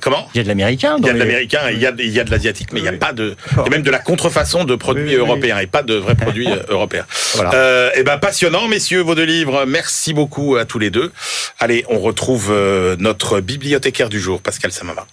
[0.00, 0.26] Comment?
[0.32, 0.96] Il y a de l'américain.
[0.98, 2.78] il y a de les- l'américain, il y a, il y a de l'asiatique, mais
[2.80, 5.08] il n'y a pas de, il y a même de la contrefaçon de produits Oui,
[5.10, 5.20] oui, oui.
[5.20, 7.04] européens et pas de vrais produits européens.
[7.34, 7.52] Voilà.
[7.54, 9.64] Euh, eh ben passionnant, messieurs, vos deux livres.
[9.66, 11.12] Merci beaucoup à tous les deux.
[11.58, 12.50] Allez, on retrouve
[12.98, 15.06] notre bibliothécaire du jour, Pascal Samama.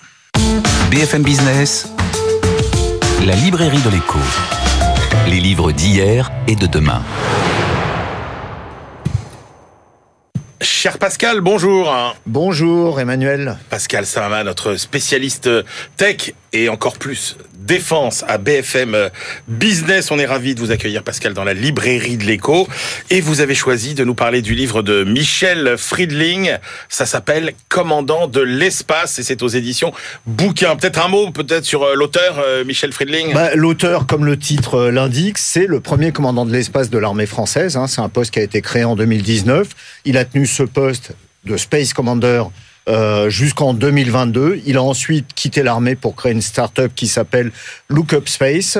[0.92, 1.90] BFM Business,
[3.26, 4.20] la librairie de l'écho.
[5.28, 7.02] Les livres d'hier et de demain.
[10.66, 11.94] Cher Pascal, bonjour.
[12.26, 13.56] Bonjour Emmanuel.
[13.70, 15.48] Pascal Samama, notre spécialiste
[15.96, 19.10] tech et encore plus défense à BFM
[19.48, 20.12] Business.
[20.12, 22.68] On est ravi de vous accueillir, Pascal, dans la librairie de l'écho.
[23.10, 26.52] Et vous avez choisi de nous parler du livre de Michel Friedling.
[26.90, 29.94] Ça s'appelle Commandant de l'espace et c'est aux éditions
[30.26, 30.76] Bouquin.
[30.76, 33.34] Peut-être un mot, peut-être sur euh, l'auteur, euh, Michel Friedling?
[33.34, 37.26] Bah, L'auteur, comme le titre euh, l'indique, c'est le premier commandant de l'espace de l'armée
[37.26, 37.78] française.
[37.78, 37.88] hein.
[37.88, 39.68] C'est un poste qui a été créé en 2019.
[40.06, 41.12] Il a tenu ce poste
[41.46, 42.44] de Space Commander
[42.88, 44.62] euh, jusqu'en 2022.
[44.66, 47.52] Il a ensuite quitté l'armée pour créer une start-up qui s'appelle
[47.90, 48.78] Lookup Space.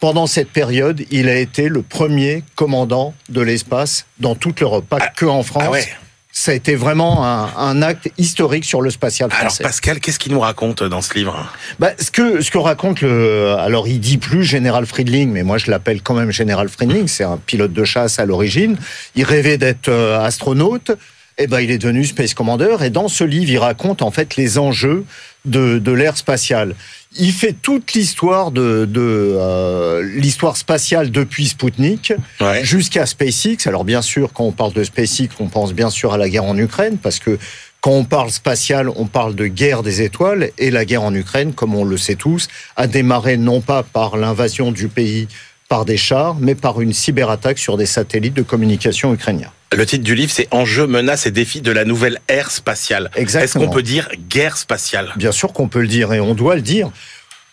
[0.00, 4.98] Pendant cette période, il a été le premier commandant de l'espace dans toute l'Europe, pas
[5.00, 5.64] que en France.
[5.66, 5.86] ah ouais.
[6.34, 9.62] Ça a été vraiment un, un acte historique sur le spatial Alors français.
[9.64, 11.46] Pascal, qu'est-ce qu'il nous raconte dans ce livre?
[11.78, 15.58] Bah, ce que ce que raconte le alors il dit plus général Friedling mais moi
[15.58, 18.78] je l'appelle quand même général Friedling c'est un pilote de chasse à l'origine
[19.14, 20.92] il rêvait d'être euh, astronaute
[21.38, 24.36] et ben il est devenu space commander et dans ce livre il raconte en fait
[24.36, 25.04] les enjeux
[25.44, 26.74] de de l'ère spatiale
[27.18, 32.64] il fait toute l'histoire de de euh, l'histoire spatiale depuis Sputnik Ouais.
[32.64, 33.66] jusqu'à SpaceX.
[33.66, 36.44] Alors bien sûr, quand on parle de SpaceX, on pense bien sûr à la guerre
[36.44, 37.38] en Ukraine, parce que
[37.82, 41.52] quand on parle spatial, on parle de guerre des étoiles, et la guerre en Ukraine,
[41.52, 45.28] comme on le sait tous, a démarré non pas par l'invasion du pays
[45.68, 49.50] par des chars, mais par une cyberattaque sur des satellites de communication ukrainiens.
[49.74, 53.10] Le titre du livre, c'est Enjeux, menaces et défis de la nouvelle ère spatiale.
[53.16, 53.44] Exactement.
[53.44, 55.12] Est-ce qu'on peut dire guerre spatiale?
[55.16, 56.90] Bien sûr qu'on peut le dire et on doit le dire.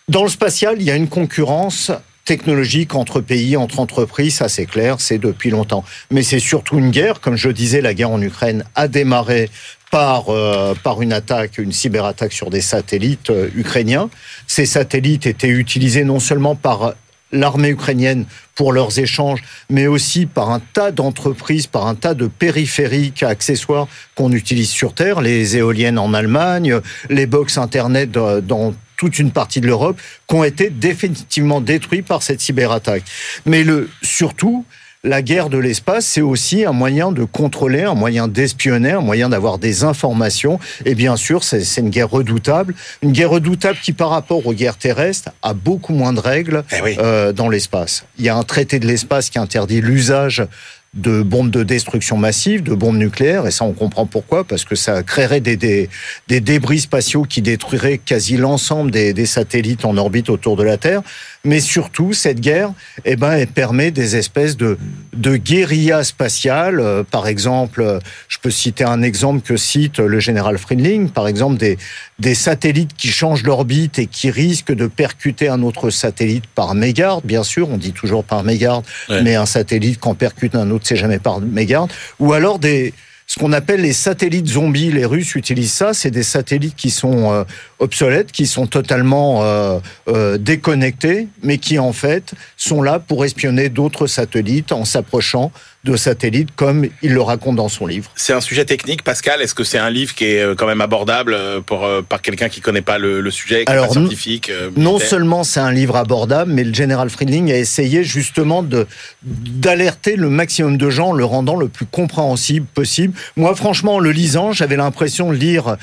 [0.08, 1.92] Dans le spatial, il y a une concurrence
[2.24, 5.84] technologique entre pays, entre entreprises, ça c'est clair, c'est depuis longtemps.
[6.10, 9.50] Mais c'est surtout une guerre, comme je disais, la guerre en Ukraine a démarré
[9.90, 14.10] par, euh, par une attaque, une cyberattaque sur des satellites euh, ukrainiens.
[14.46, 16.94] Ces satellites étaient utilisés non seulement par
[17.32, 18.24] l'armée ukrainienne
[18.54, 23.86] pour leurs échanges, mais aussi par un tas d'entreprises, par un tas de périphériques accessoires
[24.14, 29.62] qu'on utilise sur Terre, les éoliennes en Allemagne, les box Internet dans- toute une partie
[29.62, 33.02] de l'Europe, qui ont été définitivement détruits par cette cyberattaque.
[33.46, 34.66] Mais le, surtout,
[35.02, 39.30] la guerre de l'espace, c'est aussi un moyen de contrôler, un moyen d'espionner, un moyen
[39.30, 40.58] d'avoir des informations.
[40.84, 42.74] Et bien sûr, c'est une guerre redoutable.
[43.02, 46.82] Une guerre redoutable qui, par rapport aux guerres terrestres, a beaucoup moins de règles Eh
[46.82, 46.96] oui.
[46.98, 48.04] euh, dans l'espace.
[48.18, 50.46] Il y a un traité de l'espace qui interdit l'usage
[50.92, 54.74] de bombes de destruction massive, de bombes nucléaires, et ça on comprend pourquoi, parce que
[54.74, 55.88] ça créerait des, des,
[56.26, 60.78] des débris spatiaux qui détruiraient quasi l'ensemble des, des satellites en orbite autour de la
[60.78, 61.02] Terre.
[61.42, 62.72] Mais surtout, cette guerre,
[63.06, 64.76] eh ben, elle permet des espèces de,
[65.14, 66.80] de guérilla spatiale.
[66.80, 71.26] Euh, par exemple, euh, je peux citer un exemple que cite le général Friedling, par
[71.28, 71.78] exemple des,
[72.18, 77.24] des satellites qui changent d'orbite et qui risquent de percuter un autre satellite par mégarde,
[77.24, 79.22] bien sûr, on dit toujours par mégarde, Ouais.
[79.22, 81.90] mais un satellite quand percute un autre, c'est jamais par mégarde.
[82.18, 82.92] Ou alors des
[83.26, 84.90] ce qu'on appelle les satellites zombies.
[84.90, 85.94] Les Russes utilisent ça.
[85.94, 87.44] C'est des satellites qui sont euh,
[87.80, 89.78] obsolètes, qui sont totalement euh,
[90.08, 95.50] euh, déconnectés, mais qui en fait sont là pour espionner d'autres satellites en s'approchant
[95.84, 98.10] de satellites, comme il le raconte dans son livre.
[98.14, 99.40] C'est un sujet technique, Pascal.
[99.40, 102.20] Est-ce que c'est un livre qui est euh, quand même abordable euh, pour euh, par
[102.20, 105.60] quelqu'un qui connaît pas le, le sujet, qui Alors, est pas scientifique Non seulement c'est
[105.60, 108.86] un livre abordable, mais le général Friedling a essayé justement de
[109.22, 113.14] d'alerter le maximum de gens en le rendant le plus compréhensible possible.
[113.36, 115.76] Moi, franchement, en le lisant, j'avais l'impression de lire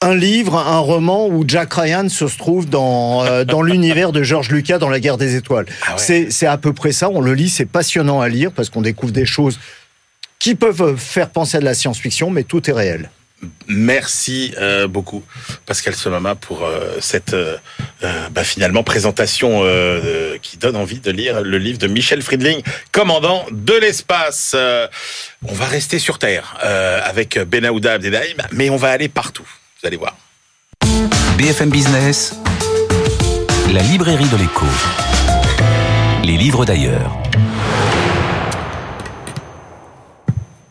[0.00, 4.48] un livre, un roman où Jack Ryan se trouve dans, euh, dans l'univers de George
[4.50, 5.66] Lucas dans La Guerre des Étoiles.
[5.86, 5.98] Ah ouais.
[5.98, 7.10] C'est c'est à peu près ça.
[7.10, 9.58] On le lit, c'est passionnant à lire parce qu'on découvre des choses
[10.38, 13.10] qui peuvent faire penser à de la science-fiction, mais tout est réel.
[13.68, 15.22] Merci euh, beaucoup,
[15.66, 17.56] Pascal Somama, pour euh, cette euh,
[18.02, 22.22] euh, bah, finalement présentation euh, euh, qui donne envie de lire le livre de Michel
[22.22, 24.52] Friedling, commandant de l'espace.
[24.56, 24.88] Euh,
[25.46, 29.48] on va rester sur Terre euh, avec Benahouda Abdelhaim, mais on va aller partout.
[29.80, 30.16] Vous allez voir.
[31.36, 32.34] BFM Business,
[33.72, 34.66] la librairie de l'écho.
[36.24, 37.16] Les livres d'ailleurs.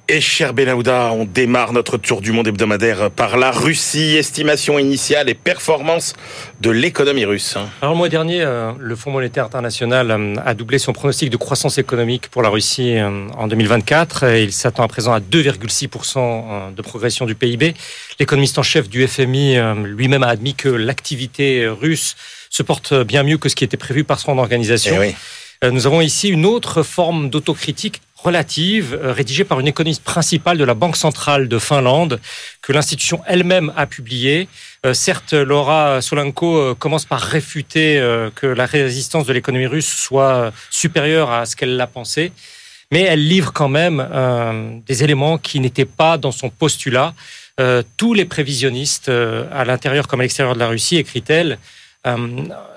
[0.09, 4.15] Et cher Benahouda, on démarre notre tour du monde hebdomadaire par la Russie.
[4.15, 6.13] Estimation initiale et performance
[6.61, 7.57] de l'économie russe.
[7.81, 11.35] Alors le mois dernier, euh, le Fonds monétaire international euh, a doublé son pronostic de
[11.35, 14.23] croissance économique pour la Russie euh, en 2024.
[14.23, 17.73] Et Il s'attend à présent à 2,6% euh, de progression du PIB.
[18.17, 22.15] L'économiste en chef du FMI lui-même a admis que l'activité russe
[22.49, 24.95] se porte bien mieux que ce qui était prévu par son organisation.
[24.95, 25.15] Eh oui.
[25.69, 30.63] Nous avons ici une autre forme d'autocritique relative, euh, rédigée par une économiste principale de
[30.63, 32.19] la Banque centrale de Finlande,
[32.61, 34.47] que l'institution elle-même a publiée.
[34.85, 38.01] Euh, certes, Laura Solanko euh, commence par réfuter
[38.35, 42.31] que la résistance de l'économie russe soit supérieure à ce qu'elle l'a pensé,
[42.91, 47.13] mais elle livre quand même des éléments qui n'étaient pas dans son postulat.
[47.97, 51.57] Tous les prévisionnistes, à l'intérieur comme à l'extérieur de la Russie, écrit-elle,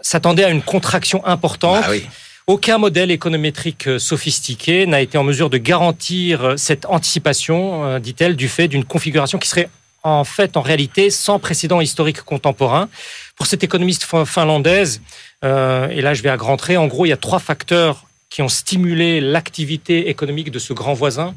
[0.02, 1.84] s'attendaient à une contraction importante.
[1.84, 2.06] Ah oui.
[2.50, 7.98] Aucun modèle économétrique euh, sophistiqué n'a été en mesure de garantir euh, cette anticipation, euh,
[8.00, 9.68] dit-elle, du fait d'une configuration qui serait
[10.02, 12.88] en fait, en réalité, sans précédent historique contemporain.
[13.36, 15.00] Pour cette économiste fin- finlandaise,
[15.44, 18.42] et là je vais à grands traits, en gros, il y a trois facteurs qui
[18.42, 21.36] ont stimulé l'activité économique de ce grand voisin.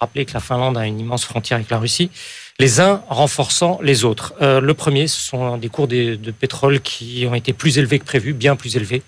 [0.00, 2.08] Rappelez que la Finlande a une immense frontière avec la Russie.
[2.58, 4.32] Les uns renforçant les autres.
[4.40, 8.04] Le premier, ce sont des cours des- de pétrole qui ont été plus élevés que
[8.06, 9.02] prévu, bien plus élevés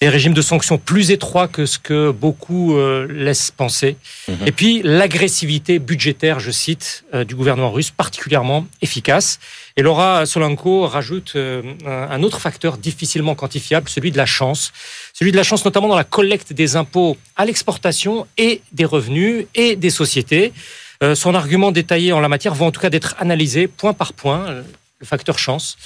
[0.00, 3.96] des régimes de sanctions plus étroits que ce que beaucoup euh, laissent penser.
[4.28, 4.46] Mhm.
[4.46, 9.40] Et puis l'agressivité budgétaire, je cite, euh, du gouvernement russe, particulièrement efficace.
[9.76, 14.72] Et Laura Solanko rajoute euh, un autre facteur difficilement quantifiable, celui de la chance.
[15.12, 19.46] Celui de la chance notamment dans la collecte des impôts à l'exportation et des revenus
[19.54, 20.52] et des sociétés.
[21.02, 24.12] Euh, son argument détaillé en la matière va en tout cas d'être analysé point par
[24.12, 24.62] point, euh,
[24.98, 25.76] le facteur chance.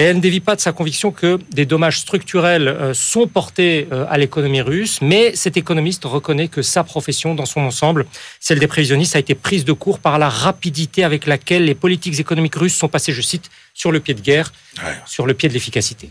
[0.00, 3.86] Et elle ne dévie pas de sa conviction que des dommages structurels euh, sont portés
[3.92, 8.06] euh, à l'économie russe, mais cet économiste reconnaît que sa profession dans son ensemble,
[8.40, 12.18] celle des prévisionnistes, a été prise de court par la rapidité avec laquelle les politiques
[12.18, 14.94] économiques russes sont passées, je cite, sur le pied de guerre, Ouais.
[15.04, 16.08] sur le pied de l'efficacité.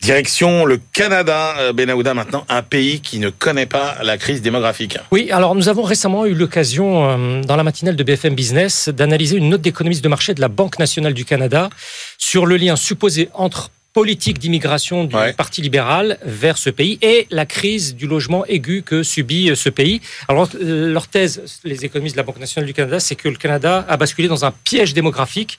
[0.00, 4.98] Direction le Canada, euh, Benahouda maintenant, un pays qui ne connaît pas la crise démographique.
[5.10, 9.36] Oui, alors nous avons récemment eu l'occasion, euh, dans la matinale de BFM Business, d'analyser
[9.36, 11.70] une note d'économiste de marché de la Banque nationale du Canada
[12.18, 15.32] sur le lien supposé entre politique d'immigration du Ouais.
[15.32, 19.70] Parti libéral vers ce pays et la crise du logement aigu que subit euh, ce
[19.70, 20.02] pays.
[20.28, 23.86] Alors, leur thèse, les économistes de la Banque nationale du Canada, c'est que le Canada
[23.88, 25.58] a basculé dans un piège démographique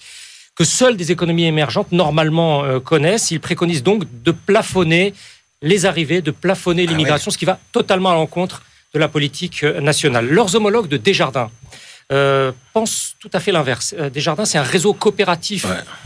[0.57, 3.31] que seules des économies émergentes normalement euh, connaissent.
[3.31, 5.13] Ils préconisent donc de plafonner
[5.61, 9.63] les arrivées, de plafonner Ah l'immigration, ce qui va totalement à l'encontre de la politique
[9.63, 10.27] euh, nationale.
[10.27, 11.51] Leurs homologues de Desjardins
[12.11, 13.93] euh, pensent tout à fait l'inverse.
[13.99, 15.65] Euh, Desjardins, c'est un réseau coopératif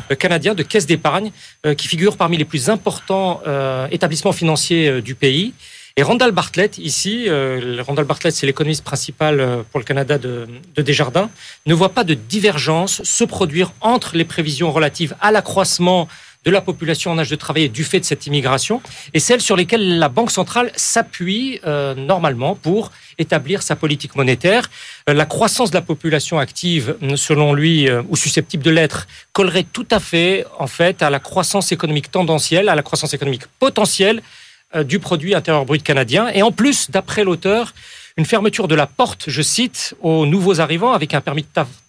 [0.10, 0.16] Ouais.
[0.18, 1.32] canadien de caisses d'épargne
[1.66, 5.54] euh, qui figure parmi les plus importants euh, établissements financiers du pays.
[5.98, 10.48] Et Randall Bartlett, ici, euh, Randall Bartlett, c'est l'économiste principal euh, pour le Canada de,
[10.76, 11.30] de Desjardins,
[11.66, 16.08] ne voit pas de divergence se produire entre les prévisions relatives à l'accroissement
[16.44, 18.82] de la population en âge de travailler du fait de cette immigration
[19.14, 24.70] et celles sur lesquelles la Banque centrale s'appuie euh, normalement pour établir sa politique monétaire.
[25.10, 29.66] Euh, la croissance de la population active, selon lui, euh, ou susceptible de l'être, collerait
[29.72, 34.22] tout à fait en fait à la croissance économique tendancielle, à la croissance économique potentielle
[34.86, 36.30] du produit intérieur brut canadien.
[36.30, 37.74] Et en plus, d'après l'auteur,
[38.18, 41.46] une fermeture de la porte, je cite, aux nouveaux arrivants avec un permis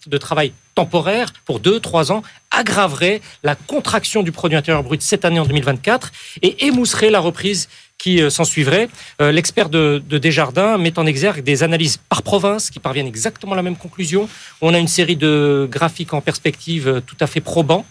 [0.07, 5.25] de travail temporaire pour deux, trois ans aggraverait la contraction du produit intérieur brut cette
[5.25, 6.11] année en 2024
[6.41, 7.67] et émousserait la reprise
[7.97, 8.89] qui euh, s'en suivrait.
[9.21, 13.55] Euh, l'expert de, Desjardins met en exergue des analyses par province qui parviennent exactement à
[13.55, 14.27] la même conclusion.
[14.61, 17.85] On a une série de graphiques en perspective euh, tout à fait probants.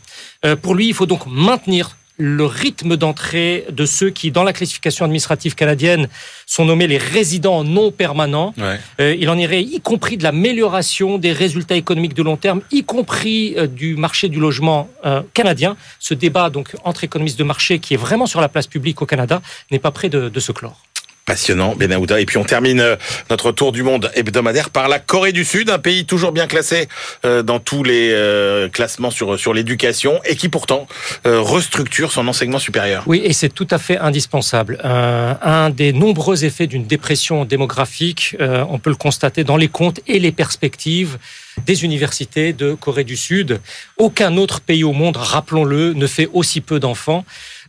[0.60, 5.04] pour lui, il faut donc maintenir le rythme d'entrée de ceux qui, dans la classification
[5.04, 6.08] administrative canadienne,
[6.46, 8.54] sont nommés les résidents non permanents.
[9.00, 12.84] Euh, il en irait y compris de l'amélioration des résultats économiques de long terme, y
[12.84, 15.76] compris euh, du marché du logement euh, canadien.
[15.98, 19.06] Ce débat donc entre économistes de marché qui est vraiment sur la place publique au
[19.06, 19.42] Canada
[19.72, 20.80] n'est pas près de se clore.
[21.24, 22.20] Passionnant, Benahouda.
[22.20, 22.96] Et puis on termine euh,
[23.30, 26.88] notre tour du monde hebdomadaire par la Corée du Sud, un pays toujours bien classé
[27.24, 30.88] euh, dans tous les euh, classements sur sur l'éducation et qui pourtant
[31.24, 33.04] restructure son enseignement supérieur.
[33.06, 34.80] Oui, et c'est tout à fait indispensable.
[34.82, 40.18] un des nombreux effets d'une dépression démographique, on peut le constater dans les comptes et
[40.18, 41.18] les perspectives
[41.66, 43.60] des universités de Corée du Sud.
[43.98, 47.24] Aucun autre pays au monde, rappelons-le, ne fait aussi peu d'enfants.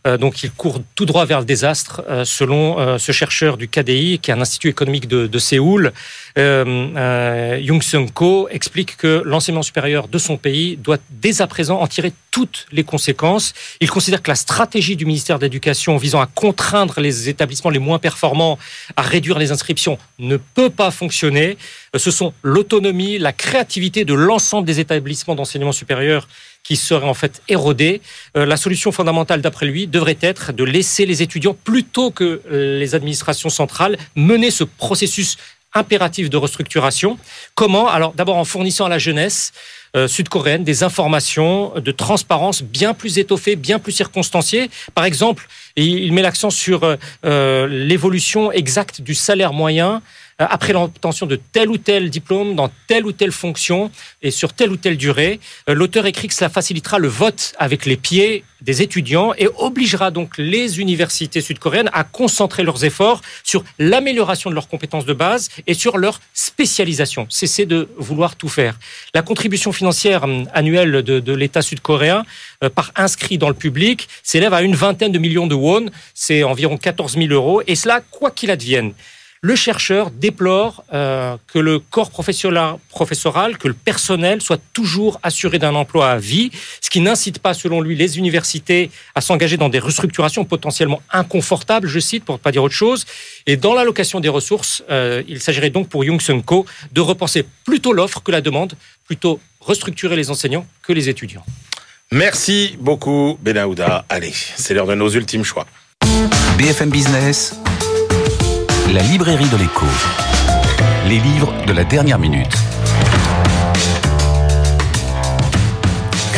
[0.06, 3.68] Euh, donc il court tout droit vers le désastre, euh, selon euh, ce chercheur du
[3.68, 5.92] KDI, qui est un institut économique de, Séoul.
[6.36, 11.86] Jung Seung Ko explique que l'enseignement supérieur de son pays doit dès à présent en
[11.86, 13.52] tirer toutes les conséquences.
[13.80, 17.78] Il considère que la stratégie du ministère de l'Éducation visant à contraindre les établissements les
[17.78, 18.58] moins performants
[18.96, 21.56] à réduire les inscriptions ne peut pas fonctionner.
[21.96, 26.26] Ce sont l'autonomie, la créativité de l'ensemble des établissements d'enseignement supérieur
[26.64, 28.00] qui serait en fait érodé.
[28.36, 32.94] Euh, la solution fondamentale, d'après lui, devrait être de laisser les étudiants, plutôt que les
[32.94, 35.36] administrations centrales, mener ce processus
[35.74, 37.18] impératif de restructuration.
[37.54, 37.88] Comment?
[37.88, 39.52] Alors d'abord en fournissant à la jeunesse
[39.96, 44.70] euh, sud-coréenne des informations de transparence bien plus étoffées, bien plus circonstanciées.
[44.94, 50.00] Par exemple, il met l'accent sur euh, l'évolution exacte du salaire moyen euh,
[50.38, 53.90] après l'obtention de tel ou tel diplôme dans telle ou telle fonction
[54.22, 55.40] et sur telle ou telle durée.
[55.68, 60.10] Euh, l'auteur écrit que cela facilitera le vote avec les pieds des étudiants et obligera
[60.10, 65.50] donc les universités sud-coréennes à concentrer leurs efforts sur l'amélioration de leurs compétences de base
[65.66, 67.26] et sur leur spécialisation.
[67.28, 68.78] Cesser de vouloir tout faire.
[69.14, 72.24] La contribution financière hum, annuelle de, de l'État sud-coréen
[72.62, 76.42] euh, par inscrit dans le public s'élève à une vingtaine de millions de won, c'est
[76.42, 78.94] environ 14 000 euros, et cela quoi qu'il advienne.
[79.44, 85.74] Le chercheur déplore euh, que le corps professoral, que le personnel soit toujours assuré d'un
[85.74, 89.80] emploi à vie, ce qui n'incite pas, selon lui, les universités à s'engager dans des
[89.80, 93.04] restructurations potentiellement inconfortables, je cite, pour ne pas dire autre chose.
[93.44, 97.44] Et dans l'allocation des ressources, euh, il s'agirait donc pour Young Sun Ko de repenser
[97.66, 98.72] plutôt l'offre que la demande,
[99.04, 101.44] plutôt restructurer les enseignants que les étudiants.
[102.10, 104.06] Merci beaucoup, Benahouda.
[104.08, 105.66] Allez, c'est l'heure de nos ultimes choix.
[106.56, 107.54] BFM Business.
[108.92, 109.86] La librairie de l'écho.
[111.08, 112.54] Les livres de la dernière minute.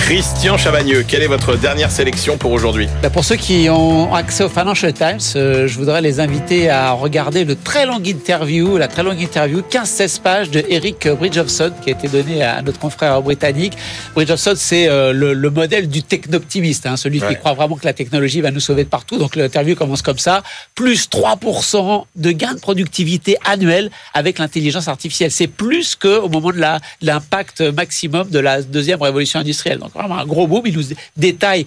[0.07, 2.87] Christian Chavagneux, quelle est votre dernière sélection pour aujourd'hui?
[3.03, 6.93] Bah, Pour ceux qui ont accès au Financial Times, euh, je voudrais les inviter à
[6.93, 11.91] regarder le très long interview, la très longue interview, 15-16 pages de Eric Bridgeofson qui
[11.91, 13.73] a été donné à notre confrère britannique.
[14.15, 18.41] Bridgeofson, c'est euh, le, modèle du technoptimiste, hein, celui qui croit vraiment que la technologie
[18.41, 19.19] va nous sauver de partout.
[19.19, 20.45] Donc l'interview commence comme ça,
[20.77, 25.33] plus 3% de gains de productivité annuel avec l'intelligence artificielle.
[25.33, 26.63] C'est plus qu'au moment de
[27.03, 29.81] l'impact maximum de la deuxième révolution industrielle.
[29.81, 30.63] Donc, vraiment un gros boom.
[30.67, 30.85] Il nous
[31.17, 31.67] détaille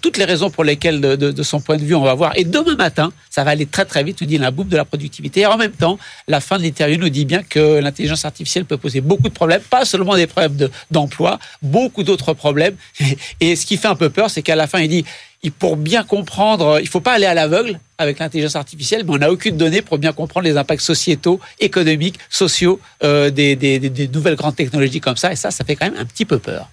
[0.00, 2.32] toutes les raisons pour lesquelles, de, son point de vue, on va voir.
[2.36, 4.84] Et demain matin, ça va aller très très vite, nous dit la boum de la
[4.84, 5.40] productivité.
[5.40, 8.76] Et en même temps, la fin de l'interview nous dit bien que l'intelligence artificielle peut
[8.76, 12.74] poser beaucoup de problèmes, pas seulement des problèmes d'emploi, beaucoup d'autres problèmes.
[13.40, 15.04] Et ce qui fait un peu peur, c'est qu'à la fin, il dit,
[15.60, 19.30] pour bien comprendre, il faut pas aller à l'aveugle avec l'intelligence artificielle, mais on n'a
[19.30, 25.00] aucune donnée pour bien comprendre les impacts sociétaux, économiques, sociaux euh, des nouvelles grandes technologies
[25.00, 25.32] comme ça.
[25.32, 26.68] Et ça, ça fait quand même un petit peu peur.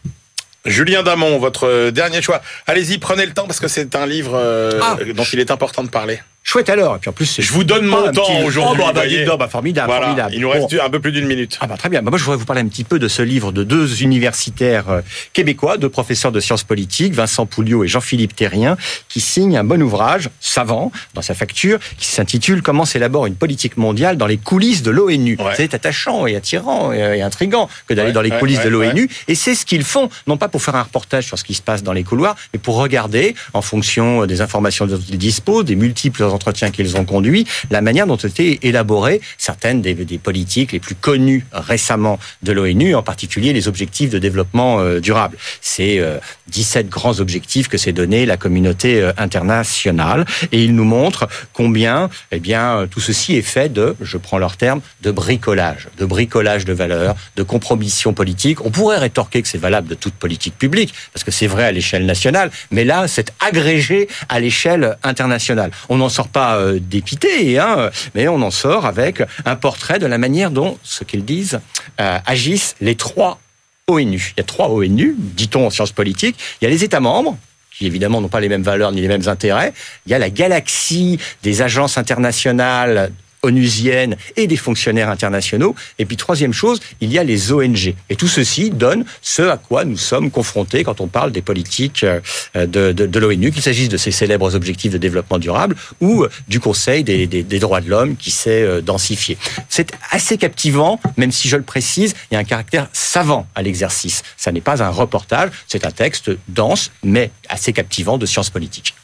[0.65, 2.41] Julien Damon, votre dernier choix.
[2.67, 4.97] Allez-y, prenez le temps parce que c'est un livre euh, ah.
[5.13, 6.19] dont il est important de parler.
[6.47, 6.95] Chouette alors.
[6.95, 8.83] Et puis en plus, je vous donne mon temps aujourd'hui.
[8.83, 10.31] Oh, bah, bah, bah, formidable, formidable.
[10.31, 11.57] Il nous reste un peu plus d'une minute.
[11.59, 12.03] Ah bah très bien.
[12.03, 14.89] Bah, moi, je voudrais vous parler un petit peu de ce livre de deux universitaires
[14.89, 15.01] euh,
[15.33, 18.77] québécois, deux professeurs de sciences politiques, Vincent Pouliot et Jean-Philippe Terrien,
[19.09, 23.77] qui signent un bon ouvrage savant dans sa facture qui s'intitule Comment s'élabore une politique
[23.77, 25.39] mondiale dans les coulisses de l'ONU.
[25.55, 29.09] C'est attachant et attirant et, intrigant que d'aller dans les coulisses de l'ONU.
[29.27, 31.63] Et c'est ce qu'ils font, non pas pour faire un reportage sur ce qui se
[31.63, 35.75] passe dans les couloirs, mais pour regarder en fonction des informations dont ils disposent, des
[35.75, 40.79] multiples entretiens qu'ils ont conduits, la manière dont ont été élaborées certaines des, politiques les
[40.79, 45.37] plus connues récemment de l'ONU, en particulier les objectifs de développement euh, durable.
[45.61, 46.01] C'est
[46.47, 52.39] 17 grands objectifs que s'est donné la communauté internationale et ils nous montrent combien eh
[52.39, 56.73] bien tout ceci est fait de, je prends leur terme, de bricolage, de bricolage de
[56.73, 58.63] valeurs, de compromission politique.
[58.65, 61.71] On pourrait rétorquer que c'est valable de toute politique publique parce que c'est vrai à
[61.71, 65.71] l'échelle nationale, mais là c'est agrégé à l'échelle internationale.
[65.89, 70.05] On n'en sort pas euh, dépité, hein, mais on en sort avec un portrait de
[70.05, 71.59] la manière dont, ce qu'ils disent,
[71.99, 73.39] euh, agissent les trois
[73.87, 74.33] ONU.
[74.35, 76.37] Il y a trois ONU, dit-on en sciences politiques.
[76.61, 77.37] Il y a les États membres,
[77.77, 79.73] qui évidemment n'ont pas les mêmes valeurs ni les mêmes intérêts.
[80.05, 83.11] Il y a la galaxie des agences internationales
[83.45, 85.75] onusiennes et des fonctionnaires internationaux.
[85.99, 87.95] Et puis troisième chose, il y a les ONG.
[88.09, 92.03] Et tout ceci donne ce à quoi nous sommes confrontés quand on parle des politiques
[92.03, 96.59] euh, de, l'ONU, qu'il s'agisse de ces célèbres objectifs de développement durable ou euh, du
[96.59, 99.37] Conseil des, des, des droits de l'homme qui s'est euh, densifié.
[99.69, 103.61] C'est assez captivant, même si je le précise, il y a un caractère savant à
[103.61, 104.23] l'exercice.
[104.37, 108.95] Ça n'est pas un reportage, c'est un texte dense, mais assez captivant de sciences politiques.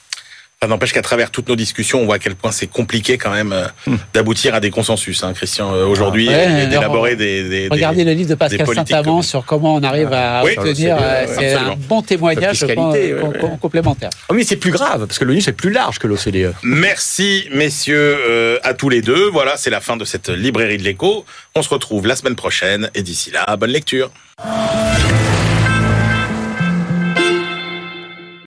[0.64, 3.32] Ça n'empêche qu'à travers toutes nos discussions, on voit à quel point c'est compliqué quand
[3.32, 3.96] même euh, Hmm.
[4.14, 8.06] d'aboutir à des consensus, hein, Christian, euh, aujourd'hui, Ah, ouais, et d'élaborer des, des, Regardez
[8.06, 10.98] des- le livre de Pascal Saint-Amand sur comment on arrive à Oui, obtenir.
[11.28, 13.40] c'est, euh, un bon témoignage je pense, fiscalité, ouais, com- ouais.
[13.40, 14.12] com- complémentaire.
[14.30, 16.54] Ah oui, c'est plus grave, parce que l'ONU, c'est plus large que l'OCDE.
[16.62, 19.30] Merci, messieurs, euh, à tous les deux.
[19.32, 21.26] Voilà, c'est la fin de cette librairie de l'écho.
[21.56, 24.12] On se retrouve la semaine prochaine, et d'ici là, bonne lecture.